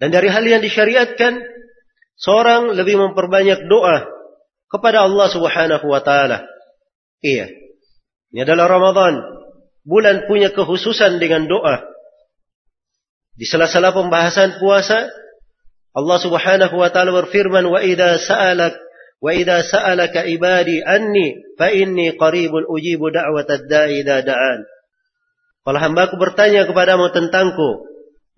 Dan 0.00 0.08
dari 0.08 0.32
hal 0.32 0.42
yang 0.48 0.64
disyariatkan, 0.64 1.44
seorang 2.16 2.72
lebih 2.72 2.96
memperbanyak 2.96 3.68
doa 3.68 4.08
kepada 4.72 5.04
Allah 5.04 5.28
Subhanahu 5.28 5.84
wa 5.84 6.00
taala. 6.00 6.48
Iya. 7.20 7.52
Ini 8.32 8.48
adalah 8.48 8.70
Ramadan. 8.70 9.20
Bulan 9.84 10.24
punya 10.24 10.48
kekhususan 10.56 11.20
dengan 11.20 11.44
doa. 11.44 11.84
Di 13.36 13.44
sela-sela 13.44 13.92
pembahasan 13.92 14.56
puasa, 14.56 15.08
Allah 15.90 16.18
Subhanahu 16.22 16.76
wa 16.80 16.88
taala 16.88 17.10
berfirman, 17.10 17.66
"Wa 17.66 17.82
idza 17.82 18.16
sa'alak 18.20 18.78
wa 19.20 19.30
idza 19.36 19.66
sa'alaka 19.68 20.24
ibadi 20.24 20.80
anni 20.80 21.34
fa 21.60 21.68
inni 21.68 22.14
qaribun 22.16 22.64
ujibu 22.68 23.10
da'watad 23.10 23.66
da'i 23.68 24.06
da'an." 24.06 24.60
Kalau 25.66 25.76
hambaku 25.76 26.16
bertanya 26.16 26.64
kepadamu 26.64 27.12
tentangku, 27.12 27.84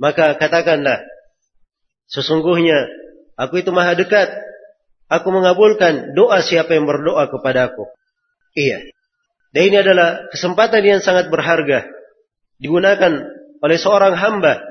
maka 0.00 0.34
katakanlah, 0.40 1.04
sesungguhnya 2.12 2.86
aku 3.40 3.64
itu 3.64 3.72
maha 3.72 3.96
dekat. 3.96 4.28
Aku 5.12 5.28
mengabulkan 5.28 6.16
doa 6.16 6.40
siapa 6.40 6.72
yang 6.72 6.88
berdoa 6.88 7.28
kepadaku. 7.28 7.84
Iya. 8.56 8.92
Dan 9.52 9.62
ini 9.68 9.76
adalah 9.84 10.32
kesempatan 10.32 10.80
yang 10.80 11.00
sangat 11.04 11.28
berharga. 11.28 11.84
Digunakan 12.56 13.12
oleh 13.60 13.76
seorang 13.76 14.16
hamba. 14.16 14.64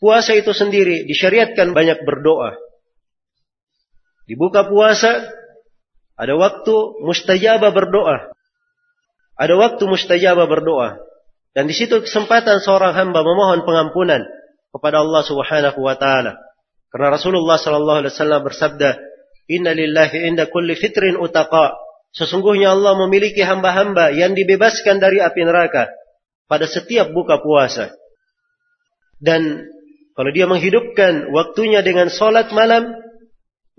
Puasa 0.00 0.32
itu 0.32 0.56
sendiri 0.56 1.04
disyariatkan 1.04 1.76
banyak 1.76 2.08
berdoa. 2.08 2.56
Dibuka 4.24 4.64
puasa, 4.64 5.28
ada 6.16 6.34
waktu 6.40 6.74
mustajabah 7.04 7.70
berdoa. 7.76 8.32
Ada 9.36 9.54
waktu 9.60 9.84
mustajabah 9.84 10.48
berdoa. 10.48 10.96
Dan 11.52 11.68
di 11.68 11.76
situ 11.76 12.00
kesempatan 12.00 12.64
seorang 12.64 12.96
hamba 12.96 13.20
memohon 13.20 13.68
pengampunan 13.68 14.24
kepada 14.72 15.04
Allah 15.04 15.22
Subhanahu 15.22 15.80
wa 15.84 15.94
taala. 16.00 16.40
Karena 16.92 17.08
Rasulullah 17.16 17.56
sallallahu 17.56 18.04
alaihi 18.04 18.12
wasallam 18.12 18.40
bersabda, 18.44 19.00
"Inna 19.48 19.72
lillahi 19.72 20.28
inda 20.28 20.44
kulli 20.52 20.76
fitrin 20.76 21.16
utaqa." 21.16 21.72
Sesungguhnya 22.12 22.76
Allah 22.76 22.92
memiliki 23.08 23.40
hamba-hamba 23.40 24.12
yang 24.12 24.36
dibebaskan 24.36 25.00
dari 25.00 25.24
api 25.24 25.48
neraka 25.48 25.88
pada 26.44 26.68
setiap 26.68 27.08
buka 27.16 27.40
puasa. 27.40 27.96
Dan 29.16 29.64
kalau 30.12 30.28
dia 30.28 30.44
menghidupkan 30.44 31.32
waktunya 31.32 31.80
dengan 31.80 32.12
solat 32.12 32.52
malam, 32.52 32.92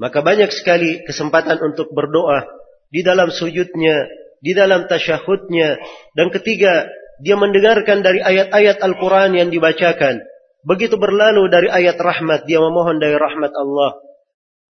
maka 0.01 0.25
banyak 0.25 0.49
sekali 0.49 1.05
kesempatan 1.05 1.61
untuk 1.61 1.93
berdoa 1.93 2.49
di 2.89 3.05
dalam 3.05 3.29
sujudnya, 3.29 4.09
di 4.41 4.57
dalam 4.57 4.89
tasyahudnya, 4.89 5.77
dan 6.17 6.33
ketiga 6.33 6.89
dia 7.21 7.37
mendengarkan 7.37 8.01
dari 8.01 8.17
ayat-ayat 8.17 8.81
Al-Quran 8.81 9.37
yang 9.37 9.53
dibacakan. 9.53 10.25
Begitu 10.63 10.95
berlalu 10.95 11.51
dari 11.51 11.67
ayat 11.67 11.99
rahmat, 11.99 12.47
dia 12.47 12.63
memohon 12.63 12.99
dari 12.99 13.15
rahmat 13.19 13.51
Allah. 13.51 13.99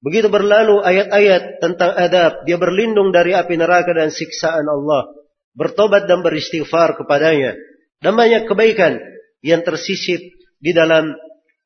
Begitu 0.04 0.28
berlalu 0.28 0.84
ayat-ayat 0.84 1.64
tentang 1.64 1.96
adab, 1.96 2.44
dia 2.44 2.60
berlindung 2.60 3.16
dari 3.16 3.32
api 3.32 3.56
neraka 3.56 3.96
dan 3.96 4.12
siksaan 4.12 4.68
Allah. 4.68 5.16
Bertobat 5.54 6.10
dan 6.10 6.26
beristighfar 6.26 6.98
kepadanya. 6.98 7.56
Dan 8.02 8.18
banyak 8.20 8.50
kebaikan 8.50 9.00
yang 9.46 9.64
tersisip 9.64 10.20
di 10.60 10.72
dalam 10.76 11.14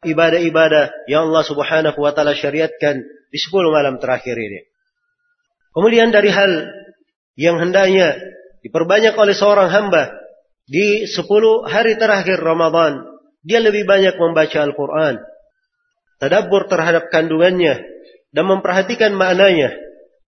ibadah-ibadah 0.05 1.09
yang 1.09 1.31
Allah 1.31 1.43
subhanahu 1.47 1.97
wa 1.97 2.11
ta'ala 2.13 2.37
syariatkan 2.37 3.01
di 3.33 3.39
sepuluh 3.41 3.73
malam 3.73 3.97
terakhir 3.97 4.37
ini. 4.37 4.69
Kemudian 5.73 6.13
dari 6.13 6.29
hal 6.29 6.51
yang 7.37 7.57
hendaknya 7.57 8.17
diperbanyak 8.61 9.13
oleh 9.17 9.33
seorang 9.33 9.69
hamba 9.69 10.13
di 10.67 11.05
sepuluh 11.09 11.65
hari 11.65 11.97
terakhir 11.97 12.37
Ramadan, 12.37 13.01
dia 13.47 13.63
lebih 13.63 13.87
banyak 13.87 14.19
membaca 14.19 14.59
Al-Quran. 14.59 15.23
Tadabbur 16.19 16.67
terhadap 16.67 17.07
kandungannya. 17.07 17.95
dan 18.27 18.43
memperhatikan 18.43 19.15
maknanya 19.15 19.71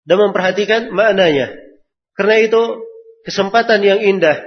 dan 0.07 0.16
memperhatikan 0.22 0.94
maknanya. 0.94 1.52
Karena 2.14 2.37
itu 2.40 2.62
kesempatan 3.26 3.83
yang 3.83 4.00
indah 4.00 4.38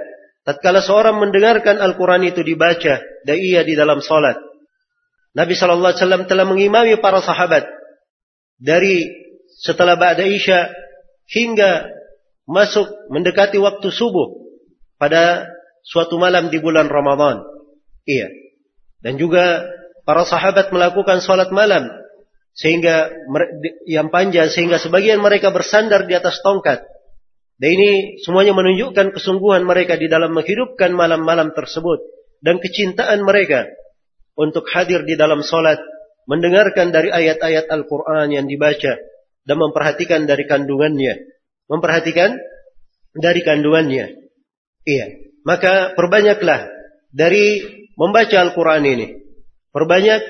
tatkala 0.42 0.80
seorang 0.80 1.20
mendengarkan 1.20 1.78
Al-Qur'an 1.78 2.24
itu 2.24 2.40
dibaca 2.40 2.98
dan 3.02 3.36
ia 3.36 3.62
di 3.62 3.76
dalam 3.76 4.00
salat. 4.00 4.40
Nabi 5.36 5.54
sallallahu 5.54 5.94
alaihi 5.94 6.02
wasallam 6.02 6.24
telah 6.26 6.46
mengimami 6.48 6.98
para 6.98 7.22
sahabat 7.22 7.68
dari 8.58 9.06
setelah 9.60 9.94
ba'da 9.94 10.26
Isya 10.26 10.72
hingga 11.30 11.86
masuk 12.50 12.90
mendekati 13.14 13.60
waktu 13.62 13.94
subuh 13.94 14.42
pada 14.98 15.46
suatu 15.86 16.18
malam 16.18 16.50
di 16.50 16.58
bulan 16.58 16.90
Ramadan. 16.90 17.46
Iya. 18.08 18.39
Dan 19.00 19.16
juga 19.16 19.64
para 20.04 20.24
sahabat 20.28 20.72
melakukan 20.72 21.24
salat 21.24 21.48
malam 21.52 21.88
sehingga 22.52 23.08
yang 23.86 24.10
panjang 24.12 24.50
sehingga 24.50 24.76
sebagian 24.76 25.22
mereka 25.22 25.54
bersandar 25.54 26.04
di 26.04 26.14
atas 26.18 26.42
tongkat. 26.44 26.84
Dan 27.60 27.76
ini 27.76 27.90
semuanya 28.24 28.56
menunjukkan 28.56 29.12
kesungguhan 29.12 29.68
mereka 29.68 30.00
di 30.00 30.08
dalam 30.08 30.32
menghidupkan 30.32 30.96
malam-malam 30.96 31.52
tersebut 31.52 32.00
dan 32.40 32.56
kecintaan 32.56 33.20
mereka 33.20 33.68
untuk 34.32 34.64
hadir 34.72 35.04
di 35.04 35.12
dalam 35.20 35.44
solat, 35.44 35.76
mendengarkan 36.24 36.88
dari 36.88 37.12
ayat-ayat 37.12 37.68
Al-Quran 37.68 38.32
yang 38.32 38.48
dibaca 38.48 38.96
dan 39.44 39.56
memperhatikan 39.60 40.24
dari 40.24 40.48
kandungannya, 40.48 41.20
memperhatikan 41.68 42.40
dari 43.12 43.40
kandungannya. 43.44 44.16
Iya, 44.88 45.06
maka 45.44 45.92
perbanyaklah 45.92 46.72
dari 47.12 47.60
membaca 48.00 48.36
Al-Quran 48.40 48.82
ini, 48.88 49.06
perbanyak 49.76 50.24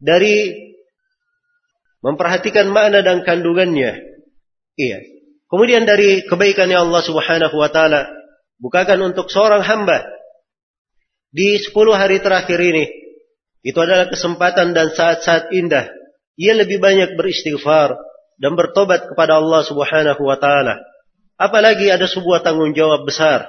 dari 0.00 0.56
memperhatikan 2.00 2.72
makna 2.72 3.04
dan 3.04 3.20
kandungannya. 3.20 4.00
Iya. 4.80 4.98
Kemudian 5.52 5.84
dari 5.84 6.24
kebaikan 6.24 6.72
Allah 6.72 7.02
Subhanahu 7.04 7.56
wa 7.60 7.68
taala 7.68 8.08
bukakan 8.56 9.12
untuk 9.12 9.28
seorang 9.28 9.60
hamba 9.60 10.00
di 11.28 11.60
10 11.60 11.74
hari 11.92 12.24
terakhir 12.24 12.56
ini 12.56 12.88
itu 13.60 13.76
adalah 13.76 14.08
kesempatan 14.08 14.72
dan 14.72 14.94
saat-saat 14.96 15.52
indah. 15.52 15.92
Ia 16.40 16.56
lebih 16.56 16.80
banyak 16.80 17.20
beristighfar 17.20 17.92
dan 18.40 18.56
bertobat 18.56 19.04
kepada 19.12 19.36
Allah 19.36 19.60
Subhanahu 19.60 20.22
wa 20.24 20.40
taala. 20.40 20.80
Apalagi 21.36 21.92
ada 21.92 22.08
sebuah 22.08 22.40
tanggung 22.40 22.72
jawab 22.72 23.04
besar. 23.04 23.44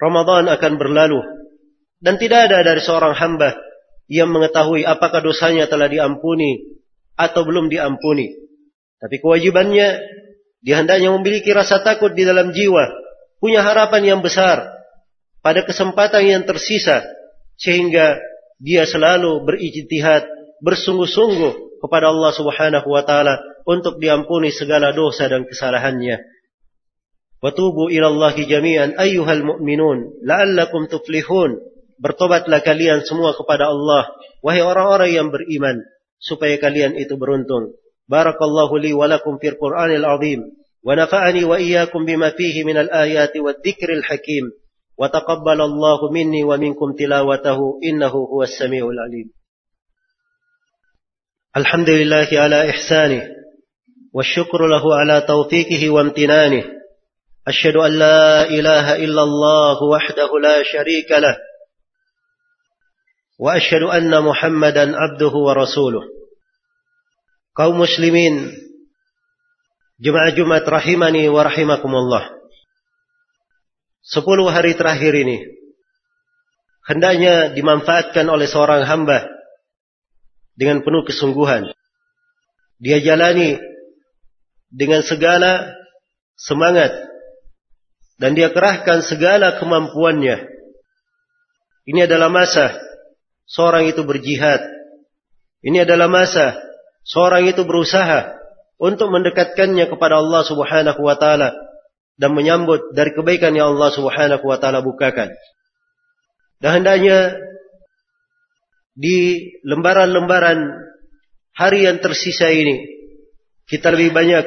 Ramadan 0.00 0.48
akan 0.48 0.72
berlalu 0.80 1.20
dan 2.00 2.16
tidak 2.16 2.50
ada 2.50 2.64
dari 2.64 2.80
seorang 2.80 3.12
hamba 3.16 3.56
yang 4.10 4.32
mengetahui 4.32 4.82
apakah 4.82 5.22
dosanya 5.22 5.70
telah 5.70 5.86
diampuni 5.86 6.80
atau 7.14 7.44
belum 7.46 7.68
diampuni. 7.68 8.32
Tapi 9.00 9.16
kewajibannya 9.20 9.88
dia 10.60 10.74
hendaknya 10.76 11.12
memiliki 11.14 11.52
rasa 11.56 11.80
takut 11.80 12.12
di 12.12 12.24
dalam 12.24 12.52
jiwa, 12.52 12.90
punya 13.40 13.64
harapan 13.64 14.16
yang 14.16 14.20
besar 14.20 14.64
pada 15.40 15.64
kesempatan 15.64 16.24
yang 16.26 16.42
tersisa 16.44 17.04
sehingga 17.56 18.20
dia 18.60 18.84
selalu 18.84 19.40
berijtihad, 19.48 20.28
bersungguh-sungguh 20.60 21.80
kepada 21.80 22.12
Allah 22.12 22.32
Subhanahu 22.36 22.88
wa 22.92 23.00
taala 23.04 23.40
untuk 23.64 23.96
diampuni 23.96 24.52
segala 24.52 24.92
dosa 24.92 25.28
dan 25.32 25.48
kesalahannya. 25.48 26.20
Watubu 27.40 27.88
ila 27.88 28.12
Allah 28.12 28.36
jami'an 28.36 29.00
ayyuhal 29.00 29.40
mu'minun 29.40 30.20
la'allakum 30.20 30.92
tuflihun. 30.92 31.56
Bertobatlah 32.00 32.64
kalian 32.64 33.04
semua 33.04 33.36
kepada 33.36 33.68
Allah, 33.68 34.08
wahai 34.40 34.64
orang-orang 34.64 35.12
yang 35.12 35.28
beriman, 35.28 35.84
supaya 36.16 36.56
kalian 36.56 36.96
itu 36.96 37.20
beruntung. 37.20 37.76
Barakallahu 38.08 38.80
li 38.80 38.96
wa 38.96 39.04
lakum 39.04 39.36
fil 39.36 39.60
Qur'anil 39.60 40.02
azim 40.02 40.48
wa 40.80 40.96
nafa'ani 40.96 41.44
wa 41.44 41.60
iyyakum 41.60 42.08
bima 42.08 42.32
fihi 42.32 42.64
minal 42.64 42.88
ayati 42.88 43.44
wadh-dhikril 43.44 44.00
hakim. 44.00 44.48
Wa 44.96 45.12
taqabbalallahu 45.12 46.08
minni 46.08 46.40
wa 46.40 46.56
minkum 46.56 46.96
tilawatahu 46.96 47.84
innahu 47.84 48.24
huwas 48.32 48.56
samiul 48.56 48.96
alim. 48.96 49.28
Alhamdulillahi 51.52 52.34
ala 52.40 52.64
ihsani 52.72 53.28
wa 54.08 54.24
syukru 54.24 54.72
lahu 54.72 54.96
ala 54.96 55.20
tawfiqihi 55.28 55.92
wa 55.92 56.08
amtinani. 56.08 56.80
أشهد 57.48 57.76
أن 57.76 57.92
لا 57.98 58.44
إله 58.52 58.96
إلا 58.96 59.22
الله 59.22 59.82
وحده 59.82 60.30
لا 60.42 60.62
شريك 60.62 61.10
واشهد 63.39 63.83
ان 63.83 64.13
محمدا 64.23 64.85
عبده 64.95 65.33
ورسوله 65.35 66.03
kaum 67.55 67.79
muslimin 67.79 68.51
jemaah 69.99 70.35
Jumat 70.35 70.67
rahimani 70.67 71.31
wa 71.31 71.43
rahimakumullah 71.43 72.35
sepuluh 74.03 74.51
hari 74.51 74.75
terakhir 74.75 75.15
ini 75.15 75.39
hendaknya 76.83 77.55
dimanfaatkan 77.55 78.27
oleh 78.27 78.47
seorang 78.47 78.83
hamba 78.83 79.23
dengan 80.55 80.83
penuh 80.83 81.07
kesungguhan 81.07 81.71
dia 82.79 82.99
jalani 82.99 83.55
dengan 84.67 84.99
segala 85.03 85.75
semangat 86.35 86.91
dan 88.19 88.35
dia 88.35 88.51
kerahkan 88.51 88.99
segala 89.03 89.59
kemampuannya 89.59 90.43
ini 91.87 91.99
adalah 92.03 92.27
masa 92.27 92.75
seorang 93.50 93.90
itu 93.90 94.06
berjihad. 94.06 94.62
Ini 95.60 95.84
adalah 95.84 96.06
masa 96.06 96.56
seorang 97.04 97.50
itu 97.50 97.66
berusaha 97.66 98.32
untuk 98.80 99.12
mendekatkannya 99.12 99.90
kepada 99.90 100.22
Allah 100.22 100.42
Subhanahu 100.46 101.00
wa 101.02 101.18
taala 101.18 101.52
dan 102.16 102.32
menyambut 102.32 102.94
dari 102.96 103.12
kebaikan 103.12 103.52
yang 103.52 103.76
Allah 103.76 103.90
Subhanahu 103.92 104.44
wa 104.46 104.56
taala 104.56 104.80
bukakan. 104.80 105.28
Dan 106.62 106.80
hendaknya 106.80 107.36
di 108.96 109.48
lembaran-lembaran 109.66 110.60
hari 111.56 111.84
yang 111.84 112.00
tersisa 112.00 112.48
ini 112.52 112.88
kita 113.68 113.92
lebih 113.92 114.12
banyak 114.16 114.44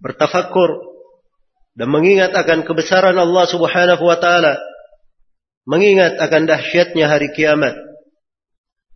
bertafakur 0.00 0.90
dan 1.74 1.86
mengingat 1.90 2.34
akan 2.34 2.66
kebesaran 2.66 3.14
Allah 3.14 3.44
Subhanahu 3.46 4.02
wa 4.04 4.18
taala 4.18 4.69
mengingat 5.64 6.16
akan 6.20 6.48
dahsyatnya 6.48 7.06
hari 7.08 7.32
kiamat, 7.32 7.76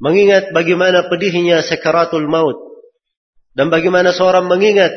mengingat 0.00 0.52
bagaimana 0.52 1.08
pedihnya 1.08 1.64
sekaratul 1.64 2.28
maut, 2.28 2.56
dan 3.54 3.68
bagaimana 3.70 4.12
seorang 4.12 4.48
mengingat 4.48 4.92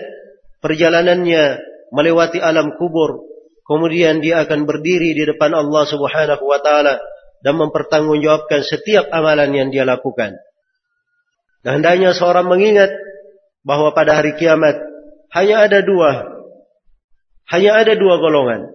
perjalanannya 0.63 1.59
melewati 1.93 2.39
alam 2.43 2.75
kubur, 2.75 3.23
kemudian 3.63 4.19
dia 4.19 4.43
akan 4.43 4.67
berdiri 4.67 5.15
di 5.15 5.23
depan 5.27 5.53
Allah 5.55 5.83
Subhanahu 5.87 6.43
wa 6.43 6.59
taala 6.59 6.99
dan 7.45 7.53
mempertanggungjawabkan 7.59 8.65
setiap 8.65 9.07
amalan 9.13 9.53
yang 9.53 9.69
dia 9.69 9.85
lakukan. 9.85 10.35
Dan 11.61 11.81
hendaknya 11.81 12.15
seorang 12.15 12.47
mengingat 12.47 12.89
bahwa 13.67 13.91
pada 13.91 14.15
hari 14.15 14.39
kiamat 14.39 14.79
hanya 15.35 15.67
ada 15.67 15.83
dua 15.83 16.23
hanya 17.51 17.83
ada 17.83 17.93
dua 17.99 18.15
golongan 18.23 18.71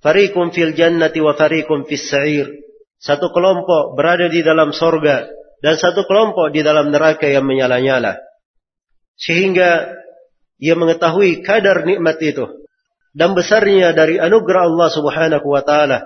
Fariqum 0.00 0.52
fil 0.52 0.72
jannati 0.72 1.20
wa 1.20 1.36
fariqum 1.36 1.84
fis 1.84 2.08
sa'ir. 2.08 2.48
Satu 3.00 3.32
kelompok 3.32 3.96
berada 3.96 4.28
di 4.28 4.44
dalam 4.44 4.72
sorga 4.76 5.28
dan 5.60 5.74
satu 5.76 6.04
kelompok 6.08 6.52
di 6.52 6.64
dalam 6.64 6.92
neraka 6.92 7.28
yang 7.28 7.44
menyala-nyala. 7.44 8.20
Sehingga 9.16 10.00
ia 10.60 10.76
mengetahui 10.76 11.40
kadar 11.40 11.84
nikmat 11.88 12.20
itu 12.20 12.44
dan 13.16 13.32
besarnya 13.32 13.96
dari 13.96 14.20
anugerah 14.20 14.68
Allah 14.68 14.88
Subhanahu 14.92 15.46
wa 15.48 15.62
taala 15.64 16.04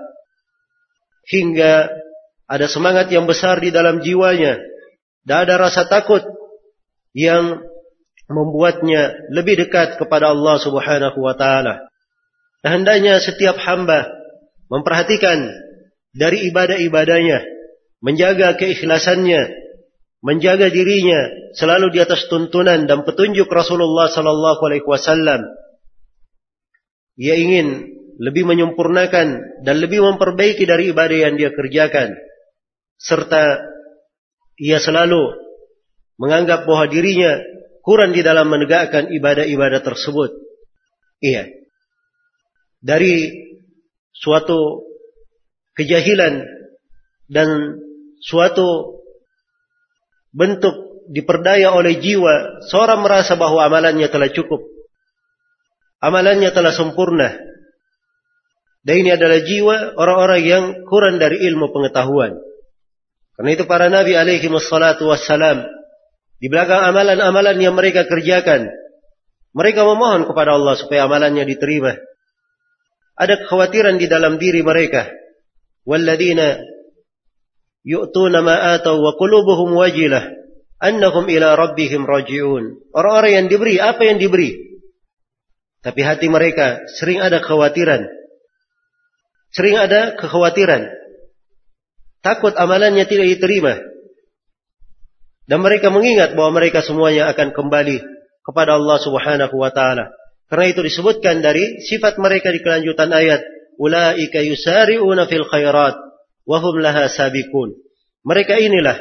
hingga 1.28 1.90
ada 2.46 2.66
semangat 2.70 3.11
yang 3.11 3.26
besar 3.26 3.59
di 3.59 3.74
dalam 3.74 4.00
jiwanya 4.00 4.62
dan 5.26 5.48
ada 5.48 5.59
rasa 5.59 5.90
takut 5.90 6.22
yang 7.16 7.61
membuatnya 8.30 9.16
lebih 9.33 9.66
dekat 9.66 10.00
kepada 10.00 10.33
Allah 10.33 10.57
Subhanahu 10.61 11.18
wa 11.20 11.35
taala. 11.37 11.85
Hendaknya 12.64 13.20
setiap 13.20 13.61
hamba 13.61 14.09
memperhatikan 14.72 15.53
dari 16.16 16.48
ibadah-ibadahnya, 16.48 17.44
menjaga 18.00 18.57
keikhlasannya, 18.57 19.53
menjaga 20.24 20.72
dirinya 20.72 21.29
selalu 21.61 21.92
di 21.92 22.00
atas 22.00 22.24
tuntunan 22.33 22.88
dan 22.88 23.05
petunjuk 23.05 23.53
Rasulullah 23.53 24.09
sallallahu 24.09 24.64
alaihi 24.64 24.88
wasallam. 24.88 25.44
Ia 27.20 27.37
ingin 27.37 27.85
lebih 28.16 28.48
menyempurnakan 28.48 29.61
dan 29.61 29.77
lebih 29.77 30.00
memperbaiki 30.00 30.64
dari 30.64 30.88
ibadah 30.88 31.18
yang 31.29 31.35
dia 31.37 31.53
kerjakan 31.53 32.16
serta 32.96 33.61
ia 34.57 34.81
selalu 34.81 35.20
menganggap 36.16 36.64
bahwa 36.64 36.88
dirinya 36.88 37.44
kurang 37.85 38.16
di 38.16 38.24
dalam 38.24 38.48
menegakkan 38.48 39.12
ibadah-ibadah 39.12 39.85
tersebut. 39.85 40.33
Iya 41.20 41.63
dari 42.85 43.33
suatu 44.12 44.85
kejahilan 45.73 46.44
dan 47.33 47.49
suatu 48.20 49.01
bentuk 50.37 51.09
diperdaya 51.09 51.73
oleh 51.73 51.97
jiwa, 51.97 52.64
seorang 52.68 53.01
merasa 53.01 53.40
bahwa 53.40 53.64
amalannya 53.64 54.09
telah 54.12 54.29
cukup. 54.29 54.61
Amalannya 56.05 56.53
telah 56.53 56.77
sempurna. 56.77 57.33
Dan 58.85 58.94
ini 59.01 59.16
adalah 59.16 59.40
jiwa 59.40 59.97
orang-orang 59.97 60.40
yang 60.44 60.64
kurang 60.85 61.16
dari 61.16 61.40
ilmu 61.40 61.73
pengetahuan. 61.73 62.37
Karena 63.35 63.51
itu 63.57 63.64
para 63.64 63.88
nabi 63.88 64.12
alaihi 64.12 64.44
wassalatu 64.53 65.09
wassalam 65.09 65.64
di 66.37 66.53
belakang 66.53 66.85
amalan-amalan 66.92 67.57
yang 67.57 67.73
mereka 67.73 68.05
kerjakan, 68.05 68.68
mereka 69.57 69.88
memohon 69.88 70.29
kepada 70.29 70.61
Allah 70.61 70.77
supaya 70.77 71.09
amalannya 71.09 71.49
diterima. 71.49 71.97
Ada 73.14 73.46
kekhawatiran 73.46 73.96
di 73.98 74.07
dalam 74.11 74.42
diri 74.42 74.66
mereka. 74.66 75.07
Walladzina 75.87 76.59
yu'tuna 77.87 78.42
ma 78.42 78.74
atau 78.74 78.98
wa 78.98 79.14
qulubuhum 79.14 79.77
wajilah 79.77 80.35
annahum 80.83 81.24
ila 81.31 81.55
rabbihim 81.55 82.05
raji'un. 82.05 82.90
Orang-orang 82.90 83.33
yang 83.44 83.46
diberi 83.48 83.79
apa 83.79 84.03
yang 84.03 84.18
diberi? 84.18 84.81
Tapi 85.85 86.00
hati 86.00 86.27
mereka 86.33 86.81
sering 86.96 87.20
ada 87.20 87.44
kekhawatiran. 87.44 88.09
Sering 89.53 89.77
ada 89.79 90.16
kekhawatiran. 90.16 90.88
Takut 92.24 92.57
amalannya 92.57 93.05
tidak 93.05 93.37
diterima. 93.37 93.79
Dan 95.44 95.61
mereka 95.61 95.92
mengingat 95.92 96.33
bahwa 96.33 96.57
mereka 96.57 96.81
semuanya 96.81 97.29
akan 97.29 97.53
kembali 97.53 98.00
kepada 98.48 98.81
Allah 98.81 98.96
Subhanahu 98.96 99.55
wa 99.61 99.68
taala. 99.68 100.09
Karena 100.48 100.66
itu 100.70 100.80
disebutkan 100.85 101.40
dari 101.40 101.80
sifat 101.80 102.20
mereka 102.20 102.52
di 102.52 102.61
kelanjutan 102.61 103.11
ayat, 103.11 103.40
ulaika 103.80 104.44
yusari'una 104.44 105.26
fil 105.26 105.48
khairat 105.48 105.96
wa 106.44 106.59
hum 106.61 106.74
laha 106.78 107.09
sabiqun. 107.09 107.74
Mereka 108.24 108.57
inilah 108.61 108.96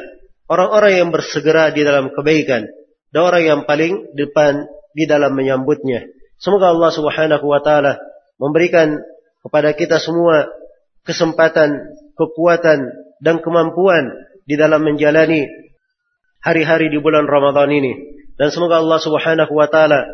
orang-orang 0.48 1.04
yang 1.04 1.08
bersegera 1.12 1.72
di 1.72 1.84
dalam 1.84 2.12
kebaikan 2.12 2.68
dan 3.12 3.20
orang 3.20 3.42
yang 3.44 3.60
paling 3.64 4.12
depan 4.16 4.66
di 4.96 5.04
dalam 5.04 5.32
menyambutnya. 5.32 6.08
Semoga 6.40 6.74
Allah 6.74 6.90
Subhanahu 6.92 7.46
wa 7.46 7.60
taala 7.62 7.96
memberikan 8.36 9.00
kepada 9.44 9.72
kita 9.76 10.00
semua 10.00 10.48
kesempatan, 11.04 11.94
kekuatan 12.16 12.80
dan 13.20 13.40
kemampuan 13.40 14.12
di 14.44 14.56
dalam 14.56 14.84
menjalani 14.84 15.44
hari-hari 16.44 16.92
di 16.92 16.98
bulan 17.00 17.24
Ramadan 17.24 17.72
ini. 17.72 17.92
Dan 18.34 18.50
semoga 18.50 18.82
Allah 18.82 19.00
Subhanahu 19.00 19.52
wa 19.54 19.68
taala 19.70 20.04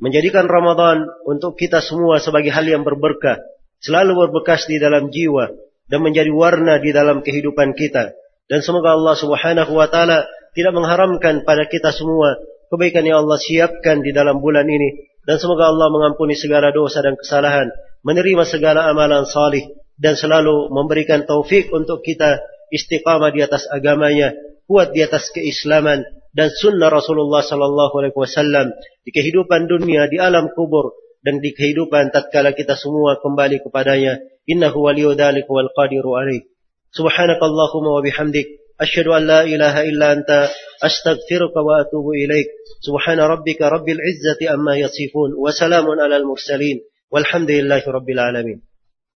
menjadikan 0.00 0.48
Ramadan 0.48 1.04
untuk 1.28 1.54
kita 1.54 1.84
semua 1.84 2.18
sebagai 2.18 2.50
hal 2.50 2.64
yang 2.64 2.82
berberkah, 2.82 3.38
selalu 3.84 4.26
berbekas 4.26 4.64
di 4.66 4.80
dalam 4.80 5.12
jiwa 5.12 5.52
dan 5.86 6.00
menjadi 6.00 6.32
warna 6.32 6.80
di 6.80 6.90
dalam 6.90 7.20
kehidupan 7.20 7.76
kita. 7.76 8.16
Dan 8.50 8.64
semoga 8.64 8.96
Allah 8.96 9.14
Subhanahu 9.14 9.72
wa 9.76 9.86
taala 9.86 10.26
tidak 10.56 10.74
mengharamkan 10.74 11.46
pada 11.46 11.68
kita 11.70 11.94
semua 11.94 12.40
kebaikan 12.72 13.06
yang 13.06 13.22
Allah 13.22 13.38
siapkan 13.38 14.02
di 14.02 14.10
dalam 14.10 14.42
bulan 14.42 14.66
ini 14.66 15.06
dan 15.22 15.38
semoga 15.38 15.70
Allah 15.70 15.92
mengampuni 15.92 16.34
segala 16.34 16.74
dosa 16.74 17.04
dan 17.04 17.14
kesalahan, 17.14 17.70
menerima 18.02 18.42
segala 18.48 18.90
amalan 18.90 19.22
salih 19.28 19.70
dan 20.00 20.16
selalu 20.16 20.72
memberikan 20.72 21.28
taufik 21.28 21.68
untuk 21.70 22.00
kita 22.00 22.40
istiqamah 22.72 23.30
di 23.30 23.44
atas 23.44 23.68
agamanya, 23.68 24.32
kuat 24.64 24.96
di 24.96 25.04
atas 25.04 25.28
keislaman 25.30 26.02
dan 26.30 26.48
sunnah 26.54 26.88
Rasulullah 26.90 27.42
sallallahu 27.42 27.94
alaihi 27.98 28.16
wasallam 28.16 28.70
di 29.02 29.10
kehidupan 29.10 29.66
dunia 29.66 30.06
di 30.06 30.22
alam 30.22 30.50
kubur 30.54 30.94
dan 31.26 31.42
di 31.42 31.50
kehidupan 31.52 32.14
tatkala 32.14 32.54
kita 32.54 32.78
semua 32.78 33.18
kembali 33.18 33.60
kepadanya. 33.66 34.22
Innahu 34.48 34.88
waliyyu 34.88 35.18
dzalika 35.18 35.50
wal 35.50 35.70
qadiru 35.74 36.16
alaih. 36.16 36.46
Subhanakallahumma 36.96 37.90
wa 37.98 38.02
bihamdik 38.02 38.46
asyhadu 38.80 39.14
an 39.14 39.22
la 39.28 39.40
ilaha 39.46 39.84
illa 39.84 40.16
anta 40.16 40.48
astaghfiruka 40.80 41.60
wa 41.60 41.84
atubu 41.84 42.16
ilaik. 42.16 42.48
Subhana 42.80 43.28
rabbika 43.28 43.68
rabbil 43.68 44.00
izzati 44.00 44.48
amma 44.48 44.80
yasifun 44.80 45.36
wa 45.36 45.52
salamun 45.52 46.00
alal 46.00 46.24
mursalin. 46.24 46.80
Walhamdulillahi 47.10 47.86
rabbil 47.90 48.22
alamin 48.22 48.69